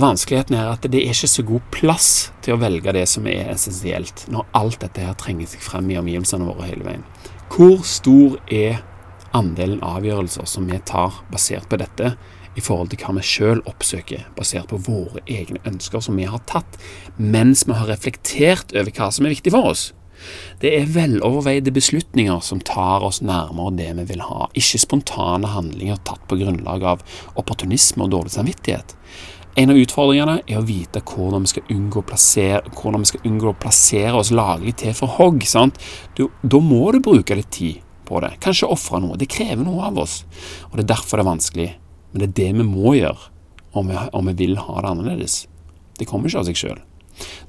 vanskeligheten 0.00 0.56
er 0.58 0.72
at 0.72 0.86
det 0.90 1.04
er 1.04 1.14
ikke 1.14 1.30
så 1.30 1.44
god 1.46 1.66
plass 1.74 2.12
til 2.42 2.56
å 2.56 2.62
velge 2.62 2.94
det 2.96 3.04
som 3.10 3.28
er 3.30 3.52
essensielt, 3.52 4.24
når 4.32 4.48
alt 4.58 4.80
dette 4.82 5.06
her 5.06 5.14
trenger 5.20 5.54
seg 5.54 5.62
frem 5.62 5.92
i 5.92 6.00
omgivelsene 6.00 6.48
våre 6.48 6.66
hele 6.66 6.88
veien. 6.88 7.04
Hvor 7.52 7.84
stor 7.86 8.40
er 8.50 8.80
andelen 9.36 9.82
avgjørelser 9.84 10.46
som 10.48 10.68
vi 10.70 10.78
tar 10.88 11.22
basert 11.32 11.68
på 11.70 11.78
dette, 11.80 12.14
i 12.52 12.60
forhold 12.60 12.92
til 12.92 13.00
hva 13.00 13.14
vi 13.16 13.24
sjøl 13.24 13.62
oppsøker, 13.68 14.26
basert 14.36 14.68
på 14.68 14.80
våre 14.84 15.22
egne 15.30 15.62
ønsker 15.68 16.04
som 16.04 16.18
vi 16.20 16.28
har 16.28 16.42
tatt, 16.50 16.78
mens 17.16 17.64
vi 17.68 17.76
har 17.76 17.88
reflektert 17.88 18.74
over 18.76 18.92
hva 18.92 19.08
som 19.12 19.26
er 19.26 19.34
viktig 19.36 19.54
for 19.54 19.72
oss. 19.72 19.90
Det 20.62 20.70
er 20.76 20.90
veloverveide 20.94 21.72
beslutninger 21.74 22.42
som 22.46 22.60
tar 22.62 23.02
oss 23.02 23.22
nærmere 23.24 23.74
det 23.80 23.88
vi 23.98 24.08
vil 24.12 24.22
ha, 24.22 24.46
ikke 24.54 24.82
spontane 24.84 25.50
handlinger 25.50 25.98
tatt 26.06 26.22
på 26.30 26.38
grunnlag 26.38 26.84
av 26.92 27.02
opportunisme 27.40 28.06
og 28.06 28.12
dårlig 28.14 28.36
samvittighet. 28.36 28.94
En 29.58 29.68
av 29.68 29.76
utfordringene 29.76 30.38
er 30.46 30.60
å 30.60 30.64
vite 30.64 31.02
hvordan 31.04 31.44
vi 31.44 31.50
skal 31.50 31.72
unngå 31.74 32.00
å 32.00 32.06
plassere, 32.08 32.62
vi 32.72 33.10
skal 33.10 33.26
unngå 33.28 33.50
å 33.50 33.58
plassere 33.60 34.14
oss 34.16 34.30
laglig 34.32 34.78
til 34.80 34.94
for 34.96 35.18
hogg. 35.18 35.42
Da 36.14 36.60
må 36.62 36.84
du 36.94 37.02
bruke 37.04 37.36
litt 37.36 37.50
tid 37.52 37.82
på 38.08 38.20
det. 38.24 38.34
Kanskje 38.44 38.70
ofre 38.72 39.00
noe. 39.02 39.18
Det 39.20 39.30
krever 39.32 39.64
noe 39.64 39.88
av 39.88 40.00
oss. 40.02 40.22
Og 40.70 40.78
Det 40.78 40.86
er 40.86 40.94
derfor 40.94 41.18
det 41.18 41.26
er 41.26 41.32
vanskelig. 41.32 41.68
Men 42.12 42.22
det 42.22 42.28
er 42.28 42.38
det 42.40 42.50
vi 42.60 42.68
må 42.68 42.94
gjøre 42.98 43.30
om 43.72 43.88
vi, 43.88 43.98
om 44.12 44.26
vi 44.28 44.38
vil 44.44 44.58
ha 44.60 44.80
det 44.80 44.88
annerledes. 44.88 45.46
Det 45.98 46.08
kommer 46.08 46.28
ikke 46.28 46.42
av 46.42 46.48
seg 46.50 46.58
sjøl. 46.60 46.80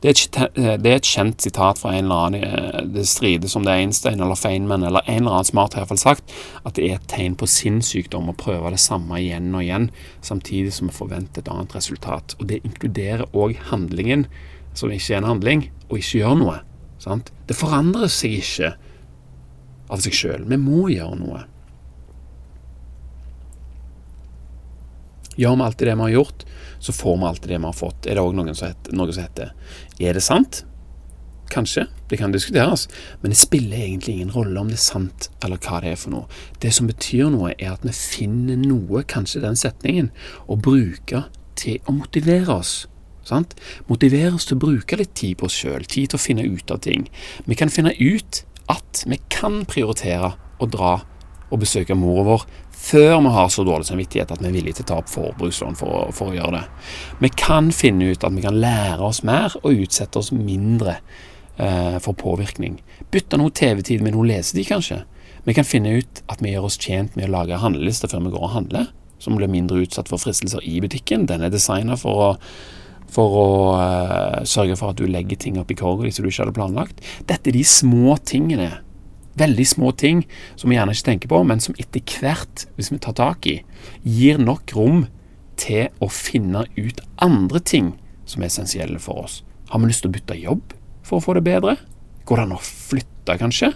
Det, 0.04 0.12
det, 0.36 0.90
er 0.90 0.98
et 0.98 1.08
kjent 1.08 1.42
sitat 1.42 1.80
fra 1.80 1.94
en 1.96 2.04
eller 2.04 2.26
annen 2.28 2.44
eh, 2.44 2.82
Det 2.94 3.06
strides 3.08 3.56
om 3.56 3.64
det 3.64 3.72
er 3.72 3.86
Einstein 3.86 4.20
eller 4.22 4.38
Feynman 4.38 4.84
eller 4.84 5.06
en 5.08 5.22
eller 5.22 5.38
annen 5.38 5.48
smart 5.48 5.74
har 5.74 5.86
iallfall 5.86 6.02
sagt 6.02 6.34
at 6.68 6.76
det 6.76 6.90
er 6.90 6.98
et 6.98 7.08
tegn 7.10 7.38
på 7.40 7.48
sinnssykdom 7.50 8.28
å 8.30 8.36
prøve 8.38 8.74
det 8.74 8.82
samme 8.84 9.22
igjen 9.22 9.54
og 9.56 9.64
igjen, 9.64 9.88
samtidig 10.22 10.76
som 10.76 10.92
vi 10.92 10.98
forventer 10.98 11.42
et 11.42 11.52
annet 11.52 11.76
resultat. 11.78 12.36
Og 12.40 12.50
Det 12.52 12.62
inkluderer 12.68 13.26
òg 13.32 13.56
handlingen, 13.72 14.28
som 14.76 14.92
ikke 14.92 15.16
er 15.16 15.22
en 15.22 15.32
handling, 15.32 15.68
og 15.90 16.00
ikke 16.02 16.20
gjør 16.20 16.38
noe. 16.42 16.60
Sant? 17.02 17.32
Det 17.48 17.58
forandrer 17.58 18.12
seg 18.12 18.40
ikke 18.42 18.74
av 19.94 20.02
seg 20.04 20.18
sjøl. 20.18 20.46
Vi 20.50 20.60
må 20.60 20.88
gjøre 20.92 21.20
noe. 21.20 21.44
Gjør 25.38 25.56
vi 25.58 25.66
alltid 25.66 25.90
det 25.90 25.96
vi 25.98 26.06
har 26.06 26.14
gjort, 26.14 26.46
så 26.84 26.94
får 26.94 27.18
vi 27.18 27.26
alltid 27.30 27.50
det 27.50 27.58
vi 27.58 27.70
har 27.70 27.78
fått. 27.78 28.06
Er 28.06 28.18
det 28.18 28.24
òg 28.26 28.38
noe 28.38 28.54
som 28.54 28.70
heter 28.70 29.54
Er 30.00 30.14
det 30.14 30.24
sant? 30.26 30.64
Kanskje, 31.54 31.86
det 32.10 32.18
kan 32.18 32.32
diskuteres, 32.34 32.88
men 33.22 33.30
det 33.30 33.38
spiller 33.38 33.78
egentlig 33.78 34.16
ingen 34.16 34.32
rolle 34.34 34.60
om 34.60 34.70
det 34.72 34.80
er 34.80 34.86
sant 34.86 35.28
eller 35.44 35.60
hva 35.62 35.82
det 35.84 35.92
er 35.92 36.00
for 36.02 36.14
noe. 36.14 36.26
Det 36.64 36.72
som 36.74 36.88
betyr 36.90 37.30
noe, 37.30 37.52
er 37.60 37.76
at 37.76 37.86
vi 37.86 37.94
finner 37.94 38.58
noe, 38.58 39.04
kanskje 39.06 39.44
den 39.44 39.60
setningen, 39.60 40.10
å 40.50 40.58
bruke 40.58 41.26
til 41.60 41.78
å 41.86 41.94
motivere 41.94 42.58
oss. 42.58 42.88
Sant? 43.28 43.54
Motivere 43.88 44.34
oss 44.34 44.48
til 44.50 44.58
å 44.58 44.64
bruke 44.66 44.98
litt 44.98 45.14
tid 45.20 45.38
på 45.40 45.48
oss 45.48 45.60
sjøl, 45.62 45.86
tid 45.86 46.12
til 46.12 46.18
å 46.18 46.24
finne 46.24 46.48
ut 46.48 46.74
av 46.74 46.82
ting. 46.84 47.06
Vi 47.46 47.60
kan 47.60 47.72
finne 47.72 47.94
ut 48.00 48.44
at 48.74 49.04
vi 49.10 49.20
kan 49.34 49.64
prioritere 49.70 50.34
å 50.62 50.70
dra 50.70 50.98
og 51.54 51.62
besøke 51.62 51.96
mora 51.98 52.26
vår 52.26 52.46
før 52.84 53.20
vi 53.24 53.32
har 53.32 53.52
så 53.54 53.64
dårlig 53.64 53.88
samvittighet 53.88 54.32
at 54.34 54.42
vi 54.42 54.50
er 54.50 54.56
villige 54.58 54.80
til 54.80 54.88
å 54.88 54.90
ta 54.90 54.98
opp 55.00 55.12
forbrukslån 55.12 55.78
for, 55.80 56.10
for 56.16 56.32
å 56.32 56.36
gjøre 56.36 56.58
det. 56.58 56.64
Vi 57.24 57.30
kan 57.40 57.70
finne 57.76 58.10
ut 58.12 58.26
at 58.26 58.36
vi 58.36 58.44
kan 58.44 58.58
lære 58.60 59.06
oss 59.08 59.22
mer 59.28 59.56
og 59.62 59.86
utsette 59.86 60.20
oss 60.20 60.34
mindre 60.36 60.98
eh, 61.56 61.96
for 62.04 62.18
påvirkning. 62.20 62.82
Bytte 63.14 63.40
noe 63.40 63.54
TV-tid 63.56 64.04
med 64.04 64.18
noe 64.18 64.28
lesetid, 64.28 64.68
kanskje. 64.68 65.04
Vi 65.48 65.56
kan 65.56 65.68
finne 65.68 65.96
ut 66.00 66.24
at 66.32 66.44
vi 66.44 66.52
gjør 66.52 66.68
oss 66.68 66.80
tjent 66.82 67.16
med 67.16 67.30
å 67.30 67.36
lage 67.38 67.62
handlelister 67.62 68.12
før 68.12 68.26
vi 68.26 68.34
går 68.36 68.48
og 68.50 68.56
handler, 68.58 68.92
som 69.24 69.40
blir 69.40 69.52
mindre 69.52 69.86
utsatt 69.86 70.12
for 70.12 70.20
fristelser 70.20 70.64
i 70.68 70.82
butikken. 70.84 71.28
Den 71.30 71.46
er 71.46 71.54
designet 71.54 72.04
for 72.04 72.20
å, 72.20 72.30
for 73.14 73.38
å 73.38 73.50
uh, 73.78 74.40
sørge 74.50 74.78
for 74.80 74.94
at 74.94 75.00
du 75.02 75.06
legger 75.10 75.40
ting 75.40 75.60
opp 75.62 75.72
i 75.72 75.78
korga 75.78 76.10
som 76.12 76.26
du 76.26 76.32
ikke 76.32 76.46
hadde 76.46 76.58
planlagt. 76.58 77.04
Dette 77.30 77.52
er 77.52 77.58
de 77.58 77.66
små 77.68 78.18
tingene 78.26 78.72
veldig 79.40 79.66
små 79.68 79.92
ting 79.98 80.24
som 80.56 80.70
vi 80.70 80.78
gjerne 80.78 80.94
ikke 80.94 81.08
tenker 81.10 81.32
på, 81.32 81.42
men 81.48 81.62
som 81.64 81.76
etter 81.82 82.04
hvert, 82.22 82.68
hvis 82.78 82.92
vi 82.94 83.00
tar 83.02 83.18
tak 83.18 83.48
i, 83.50 83.60
gir 84.06 84.42
nok 84.42 84.76
rom 84.78 85.06
til 85.60 85.90
å 86.02 86.10
finne 86.12 86.66
ut 86.78 87.02
andre 87.24 87.62
ting 87.62 87.94
som 88.30 88.44
er 88.44 88.52
essensielle 88.52 89.02
for 89.02 89.26
oss. 89.26 89.42
Har 89.72 89.82
vi 89.82 89.90
lyst 89.90 90.06
til 90.06 90.12
å 90.12 90.16
bytte 90.18 90.40
jobb 90.40 90.76
for 91.06 91.20
å 91.20 91.26
få 91.26 91.38
det 91.38 91.46
bedre? 91.46 91.78
Går 92.28 92.40
det 92.40 92.46
an 92.48 92.56
å 92.56 92.62
flytte, 92.64 93.38
kanskje? 93.42 93.74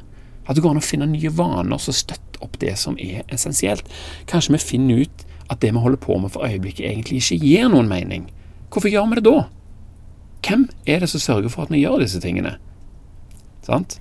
At 0.47 0.55
det 0.55 0.63
går 0.63 0.75
an 0.75 0.81
å 0.81 0.85
finne 0.85 1.09
nye 1.09 1.31
vaner 1.33 1.81
som 1.81 1.95
støtter 1.95 2.43
opp 2.45 2.59
det 2.61 2.75
som 2.79 2.97
er 3.01 3.25
essensielt. 3.33 3.87
Kanskje 4.29 4.55
vi 4.55 4.63
finner 4.63 5.03
ut 5.05 5.25
at 5.51 5.61
det 5.63 5.71
vi 5.73 5.81
holder 5.81 5.99
på 6.01 6.17
med 6.21 6.31
for 6.33 6.45
øyeblikket, 6.45 6.85
egentlig 6.85 7.21
ikke 7.23 7.39
gir 7.41 7.71
noen 7.71 7.89
mening. 7.89 8.27
Hvorfor 8.71 8.91
gjør 8.91 9.07
vi 9.11 9.19
det 9.19 9.27
da? 9.27 9.37
Hvem 10.47 10.67
er 10.87 10.99
det 11.03 11.09
som 11.11 11.23
sørger 11.23 11.51
for 11.51 11.67
at 11.67 11.71
vi 11.73 11.83
gjør 11.83 12.01
disse 12.03 12.19
tingene? 12.23 12.57
Sant? 13.65 13.99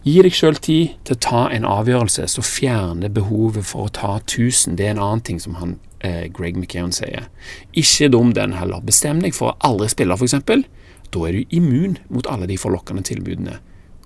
Gi 0.00 0.16
deg 0.24 0.32
sjøl 0.32 0.56
tid 0.56 0.94
til 1.04 1.16
å 1.16 1.20
ta 1.20 1.40
en 1.52 1.66
avgjørelse 1.68 2.24
som 2.32 2.44
fjerner 2.44 3.12
behovet 3.12 3.66
for 3.68 3.84
å 3.84 3.92
ta 3.92 4.14
1000. 4.22 4.78
Det 4.78 4.86
er 4.86 4.94
en 4.94 5.02
annen 5.04 5.24
ting 5.24 5.40
som 5.40 5.58
han, 5.60 5.78
eh, 6.00 6.28
Greg 6.32 6.56
McKeown 6.56 6.92
sier. 6.92 7.28
Ikke 7.76 8.08
dum 8.08 8.32
den 8.32 8.56
heller. 8.56 8.80
Bestem 8.80 9.20
deg 9.20 9.36
for 9.36 9.52
å 9.52 9.56
aldri 9.60 9.90
spille, 9.92 10.16
f.eks. 10.16 10.40
Da 11.10 11.26
er 11.26 11.32
du 11.32 11.44
immun 11.50 11.98
mot 12.08 12.26
alle 12.26 12.46
de 12.46 12.56
forlokkende 12.56 13.04
tilbudene. 13.04 13.58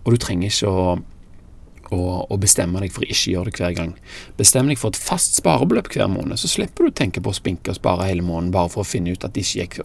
Og 0.04 0.12
du 0.12 0.18
trenger 0.18 0.50
ikke 0.50 0.68
å, 0.68 0.98
å, 1.92 2.24
å 2.30 2.38
bestemme 2.40 2.80
deg 2.82 2.92
for 2.94 3.04
å 3.04 3.08
ikke 3.10 3.34
gjøre 3.34 3.50
det 3.50 3.60
hver 3.60 3.76
gang. 3.76 3.92
Bestem 4.38 4.70
deg 4.70 4.80
for 4.80 4.94
et 4.94 5.00
fast 5.00 5.36
sparebeløp 5.40 5.90
hver 5.92 6.08
måned, 6.12 6.38
så 6.40 6.50
slipper 6.50 6.86
du 6.86 6.92
å 6.92 6.96
tenke 7.02 7.22
på 7.24 7.32
å 7.32 7.36
spinke 7.36 7.72
og 7.72 7.78
spare 7.80 8.08
hele 8.08 8.24
måneden 8.24 8.54
bare 8.54 8.72
for 8.72 8.84
å 8.84 8.88
finne 8.88 9.14
ut 9.14 9.26
at 9.26 9.36
det 9.36 9.44
ikke 9.44 9.60
gikk 9.64 9.78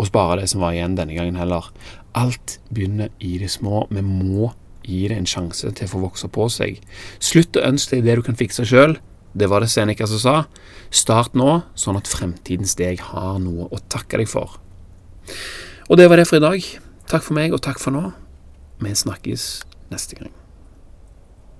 å 0.00 0.08
spare 0.08 0.40
det 0.42 0.50
som 0.52 0.64
var 0.64 0.76
igjen 0.76 0.98
denne 0.98 1.16
gangen 1.16 1.38
heller. 1.40 1.70
Alt 2.18 2.58
begynner 2.74 3.10
i 3.18 3.36
det 3.42 3.50
små. 3.54 3.86
Vi 3.90 4.04
må 4.04 4.52
gi 4.84 5.06
det 5.08 5.18
en 5.18 5.28
sjanse 5.28 5.70
til 5.72 5.88
å 5.88 5.92
få 5.94 6.02
vokse 6.04 6.30
på 6.32 6.48
seg. 6.52 6.78
Slutt 7.22 7.56
å 7.58 7.64
ønske 7.66 7.98
deg 7.98 8.08
det 8.08 8.18
du 8.20 8.24
kan 8.26 8.38
fikse 8.38 8.66
sjøl. 8.68 8.98
Det 9.34 9.48
var 9.50 9.64
det 9.64 9.70
Seneca 9.72 10.06
som 10.06 10.20
sa. 10.22 10.36
Start 10.94 11.34
nå, 11.38 11.64
sånn 11.78 11.98
at 11.98 12.10
fremtidens 12.10 12.76
deg 12.78 13.02
har 13.10 13.40
noe 13.42 13.66
å 13.66 13.82
takke 13.90 14.20
deg 14.22 14.30
for. 14.30 14.60
Og 15.88 15.98
det 15.98 16.06
var 16.10 16.20
det 16.20 16.28
for 16.30 16.38
i 16.38 16.44
dag. 16.44 16.70
Takk 17.10 17.26
for 17.26 17.36
meg, 17.36 17.52
og 17.56 17.64
takk 17.64 17.82
for 17.82 17.94
nå. 17.94 18.06
Vi 18.84 18.94
snakkes 18.94 19.50
neste 19.90 20.20
gang. 20.20 20.43